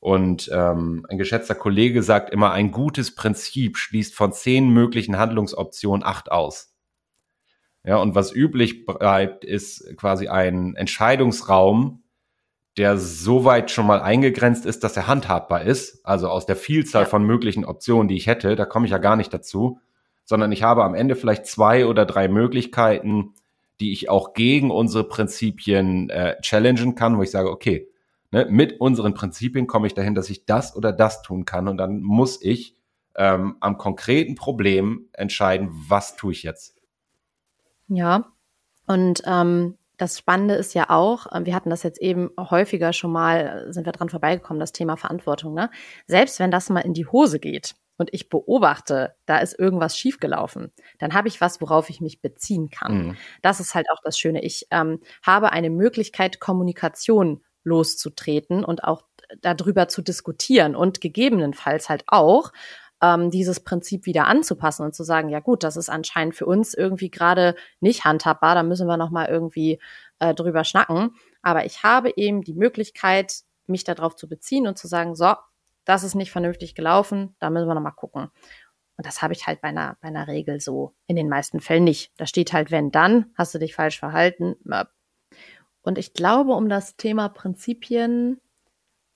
Und 0.01 0.49
ähm, 0.51 1.05
ein 1.09 1.19
geschätzter 1.19 1.53
Kollege 1.53 2.01
sagt 2.01 2.31
immer, 2.31 2.51
ein 2.51 2.71
gutes 2.71 3.13
Prinzip 3.13 3.77
schließt 3.77 4.15
von 4.15 4.33
zehn 4.33 4.67
möglichen 4.69 5.19
Handlungsoptionen 5.19 6.03
acht 6.03 6.31
aus. 6.31 6.73
Ja, 7.83 7.97
und 7.97 8.15
was 8.15 8.33
üblich 8.33 8.87
bleibt, 8.87 9.45
ist 9.45 9.95
quasi 9.97 10.27
ein 10.27 10.75
Entscheidungsraum, 10.75 12.01
der 12.77 12.97
so 12.97 13.45
weit 13.45 13.69
schon 13.69 13.85
mal 13.85 14.01
eingegrenzt 14.01 14.65
ist, 14.65 14.83
dass 14.83 14.97
er 14.97 15.05
handhabbar 15.05 15.61
ist. 15.61 16.03
Also 16.03 16.29
aus 16.29 16.47
der 16.47 16.55
Vielzahl 16.55 17.05
von 17.05 17.23
möglichen 17.23 17.63
Optionen, 17.63 18.07
die 18.07 18.17
ich 18.17 18.25
hätte, 18.25 18.55
da 18.55 18.65
komme 18.65 18.87
ich 18.87 18.91
ja 18.91 18.97
gar 18.97 19.15
nicht 19.15 19.31
dazu, 19.31 19.79
sondern 20.25 20.51
ich 20.51 20.63
habe 20.63 20.83
am 20.83 20.95
Ende 20.95 21.15
vielleicht 21.15 21.45
zwei 21.45 21.85
oder 21.85 22.07
drei 22.07 22.27
Möglichkeiten, 22.27 23.35
die 23.79 23.91
ich 23.91 24.09
auch 24.09 24.33
gegen 24.33 24.71
unsere 24.71 25.03
Prinzipien 25.03 26.09
äh, 26.09 26.41
challengen 26.41 26.95
kann, 26.95 27.19
wo 27.19 27.21
ich 27.21 27.29
sage, 27.29 27.51
okay, 27.51 27.90
ne, 28.31 28.47
mit 28.49 28.79
unseren 28.79 29.13
Prinzipien 29.13 29.67
komme 29.67 29.87
ich 29.87 29.93
dahin, 29.93 30.15
dass 30.15 30.29
ich 30.29 30.45
das 30.45 30.75
oder 30.75 30.91
das 30.91 31.21
tun 31.21 31.45
kann. 31.45 31.67
Und 31.67 31.77
dann 31.77 32.01
muss 32.01 32.41
ich 32.41 32.75
ähm, 33.15 33.57
am 33.59 33.77
konkreten 33.77 34.35
Problem 34.35 35.09
entscheiden, 35.13 35.69
was 35.71 36.15
tue 36.15 36.31
ich 36.31 36.43
jetzt. 36.43 36.77
Ja, 37.87 38.31
und 38.87 39.21
ähm, 39.25 39.77
das 39.97 40.17
Spannende 40.17 40.55
ist 40.55 40.73
ja 40.73 40.89
auch, 40.89 41.31
äh, 41.31 41.45
wir 41.45 41.53
hatten 41.53 41.69
das 41.69 41.83
jetzt 41.83 42.01
eben 42.01 42.31
häufiger 42.37 42.93
schon 42.93 43.11
mal, 43.11 43.67
sind 43.69 43.85
wir 43.85 43.91
dran 43.91 44.09
vorbeigekommen, 44.09 44.59
das 44.59 44.71
Thema 44.71 44.97
Verantwortung. 44.97 45.53
Ne? 45.53 45.69
Selbst 46.07 46.39
wenn 46.39 46.51
das 46.51 46.69
mal 46.69 46.79
in 46.79 46.93
die 46.93 47.05
Hose 47.05 47.39
geht 47.39 47.75
und 47.97 48.09
ich 48.13 48.29
beobachte, 48.29 49.15
da 49.25 49.37
ist 49.37 49.59
irgendwas 49.59 49.97
schiefgelaufen, 49.97 50.71
dann 50.97 51.13
habe 51.13 51.27
ich 51.27 51.39
was, 51.39 51.61
worauf 51.61 51.89
ich 51.89 52.01
mich 52.01 52.21
beziehen 52.21 52.69
kann. 52.69 53.07
Mhm. 53.07 53.17
Das 53.41 53.59
ist 53.59 53.75
halt 53.75 53.87
auch 53.91 54.01
das 54.03 54.17
Schöne. 54.17 54.41
Ich 54.41 54.67
ähm, 54.71 55.01
habe 55.21 55.51
eine 55.51 55.69
Möglichkeit, 55.69 56.39
Kommunikation 56.39 57.43
loszutreten 57.63 58.63
und 58.63 58.83
auch 58.83 59.03
darüber 59.41 59.87
zu 59.87 60.01
diskutieren 60.01 60.75
und 60.75 61.01
gegebenenfalls 61.01 61.89
halt 61.89 62.03
auch 62.07 62.51
ähm, 63.01 63.31
dieses 63.31 63.59
Prinzip 63.61 64.05
wieder 64.05 64.27
anzupassen 64.27 64.85
und 64.85 64.93
zu 64.93 65.03
sagen, 65.03 65.29
ja 65.29 65.39
gut, 65.39 65.63
das 65.63 65.77
ist 65.77 65.89
anscheinend 65.89 66.35
für 66.35 66.45
uns 66.45 66.73
irgendwie 66.73 67.09
gerade 67.09 67.55
nicht 67.79 68.05
handhabbar, 68.05 68.55
da 68.55 68.63
müssen 68.63 68.87
wir 68.87 68.97
noch 68.97 69.09
mal 69.09 69.27
irgendwie 69.27 69.79
äh, 70.19 70.33
drüber 70.33 70.63
schnacken. 70.63 71.15
Aber 71.41 71.65
ich 71.65 71.83
habe 71.83 72.13
eben 72.15 72.43
die 72.43 72.53
Möglichkeit, 72.53 73.41
mich 73.65 73.83
darauf 73.83 74.15
zu 74.15 74.27
beziehen 74.29 74.67
und 74.67 74.77
zu 74.77 74.87
sagen, 74.87 75.15
so, 75.15 75.33
das 75.85 76.03
ist 76.03 76.15
nicht 76.15 76.31
vernünftig 76.31 76.75
gelaufen, 76.75 77.35
da 77.39 77.49
müssen 77.49 77.67
wir 77.67 77.73
noch 77.73 77.81
mal 77.81 77.91
gucken. 77.91 78.29
Und 78.97 79.07
das 79.07 79.23
habe 79.23 79.33
ich 79.33 79.47
halt 79.47 79.61
bei 79.61 79.69
einer, 79.69 79.97
bei 80.01 80.09
einer 80.09 80.27
Regel 80.27 80.59
so 80.59 80.93
in 81.07 81.15
den 81.15 81.27
meisten 81.27 81.59
Fällen 81.59 81.85
nicht. 81.85 82.11
Da 82.17 82.27
steht 82.27 82.53
halt, 82.53 82.69
wenn 82.69 82.91
dann, 82.91 83.31
hast 83.35 83.55
du 83.55 83.57
dich 83.57 83.73
falsch 83.73 83.97
verhalten, 83.97 84.57
und 85.83 85.97
ich 85.97 86.13
glaube, 86.13 86.53
um 86.53 86.69
das 86.69 86.95
Thema 86.95 87.29
Prinzipien 87.29 88.39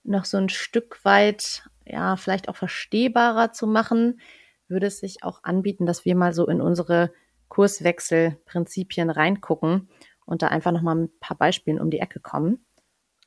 noch 0.02 0.24
so 0.24 0.36
ein 0.36 0.48
Stück 0.48 1.04
weit, 1.04 1.68
ja, 1.84 2.16
vielleicht 2.16 2.48
auch 2.48 2.56
verstehbarer 2.56 3.52
zu 3.52 3.66
machen, 3.66 4.20
würde 4.68 4.86
es 4.86 4.98
sich 4.98 5.22
auch 5.22 5.44
anbieten, 5.44 5.86
dass 5.86 6.04
wir 6.04 6.16
mal 6.16 6.32
so 6.32 6.46
in 6.46 6.60
unsere 6.60 7.12
Kurswechselprinzipien 7.48 9.10
reingucken 9.10 9.88
und 10.24 10.42
da 10.42 10.48
einfach 10.48 10.72
nochmal 10.72 10.96
mit 10.96 11.12
ein 11.12 11.20
paar 11.20 11.36
Beispielen 11.36 11.80
um 11.80 11.90
die 11.90 12.00
Ecke 12.00 12.20
kommen. 12.20 12.64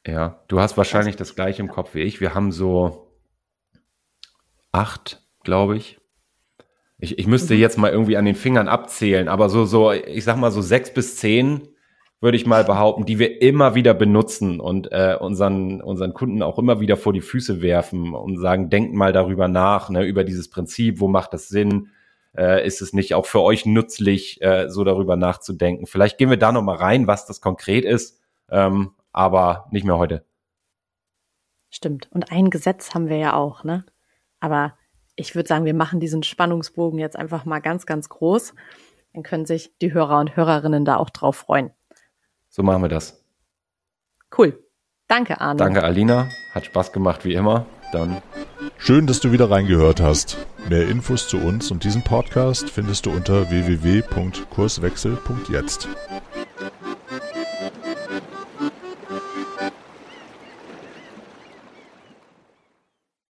Ja, 0.06 0.44
du 0.48 0.60
hast 0.60 0.78
wahrscheinlich 0.78 1.16
das 1.16 1.36
gleiche 1.36 1.62
im 1.62 1.70
Kopf 1.70 1.96
wie 1.96 2.02
ich. 2.02 2.20
Wir 2.20 2.34
haben 2.34 2.52
so 2.52 3.14
acht, 4.72 5.22
glaube 5.44 5.78
ich. 5.78 6.00
Ich, 6.98 7.18
ich 7.18 7.28
müsste 7.28 7.54
mhm. 7.54 7.60
jetzt 7.62 7.78
mal 7.78 7.92
irgendwie 7.92 8.18
an 8.18 8.26
den 8.26 8.36
Fingern 8.36 8.68
abzählen, 8.68 9.30
aber 9.30 9.50
so, 9.50 9.66
so, 9.66 9.92
ich 9.92 10.24
sag 10.26 10.36
mal 10.38 10.52
so 10.52 10.62
sechs 10.62 10.94
bis 10.94 11.18
zehn 11.18 11.70
würde 12.22 12.36
ich 12.36 12.46
mal 12.46 12.64
behaupten, 12.66 13.06
die 13.06 13.18
wir 13.18 13.42
immer 13.42 13.76
wieder 13.76 13.94
benutzen 13.94 14.60
und 14.60 14.92
äh, 14.92 15.16
unseren, 15.20 15.82
unseren 15.82 16.14
Kunden 16.14 16.42
auch 16.42 16.60
immer 16.60 16.82
wieder 16.82 16.98
vor 16.98 17.14
die 17.14 17.22
Füße 17.22 17.62
werfen 17.62 18.14
und 18.14 18.38
sagen, 18.40 18.70
denkt 18.70 18.94
mal 18.94 19.14
darüber 19.14 19.48
nach, 19.48 19.90
ne, 19.90 20.04
über 20.04 20.24
dieses 20.24 20.50
Prinzip, 20.50 21.00
wo 21.00 21.08
macht 21.08 21.34
das 21.34 21.48
Sinn? 21.48 21.92
Äh, 22.38 22.66
ist 22.68 22.82
es 22.82 22.94
nicht 22.94 23.16
auch 23.16 23.26
für 23.26 23.42
euch 23.42 23.66
nützlich, 23.66 24.42
äh, 24.42 24.70
so 24.70 24.84
darüber 24.84 25.16
nachzudenken? 25.16 25.88
Vielleicht 25.88 26.18
gehen 26.18 26.30
wir 26.30 26.38
da 26.38 26.52
nochmal 26.52 26.76
rein, 26.76 27.08
was 27.08 27.26
das 27.26 27.40
konkret 27.40 27.86
ist, 27.86 28.20
ähm, 28.50 28.92
aber 29.14 29.68
nicht 29.72 29.86
mehr 29.86 29.98
heute. 29.98 30.26
Stimmt. 31.70 32.10
Und 32.12 32.32
ein 32.32 32.50
Gesetz 32.50 32.94
haben 32.94 33.08
wir 33.10 33.18
ja 33.18 33.34
auch, 33.34 33.64
ne? 33.64 33.86
Aber 34.40 34.74
ich 35.16 35.36
würde 35.36 35.48
sagen, 35.48 35.66
wir 35.66 35.74
machen 35.74 36.00
diesen 36.00 36.24
Spannungsbogen 36.24 37.00
jetzt 37.00 37.16
einfach 37.16 37.46
mal 37.46 37.60
ganz, 37.60 37.86
ganz 37.86 38.10
groß. 38.10 38.54
Dann 39.14 39.24
können 39.24 39.46
sich 39.46 39.72
die 39.82 39.94
Hörer 39.94 40.20
und 40.20 40.36
Hörerinnen 40.36 40.86
da 40.86 40.98
auch 40.98 41.10
drauf 41.10 41.36
freuen. 41.36 41.72
So 42.50 42.64
machen 42.64 42.82
wir 42.82 42.90
das. 42.90 43.24
Cool. 44.38 44.62
Danke, 45.08 45.40
Arne. 45.42 45.58
Danke, 45.58 45.84
Alina. 45.84 46.30
Hat 46.54 46.66
Spaß 46.66 46.92
gemacht 46.92 47.26
wie 47.26 47.34
immer. 47.34 47.66
Dann. 47.92 48.22
Schön, 48.78 49.08
dass 49.08 49.20
du 49.20 49.32
wieder 49.32 49.50
reingehört 49.50 50.02
hast. 50.02 50.38
Mehr 50.70 50.88
Infos 50.88 51.28
zu 51.28 51.38
uns 51.38 51.72
und 51.72 51.84
diesem 51.84 52.04
Podcast 52.04 52.70
findest 52.70 53.08
du 53.08 53.12
unter 53.12 53.50
www.kurswechsel.jetzt. 53.50 55.88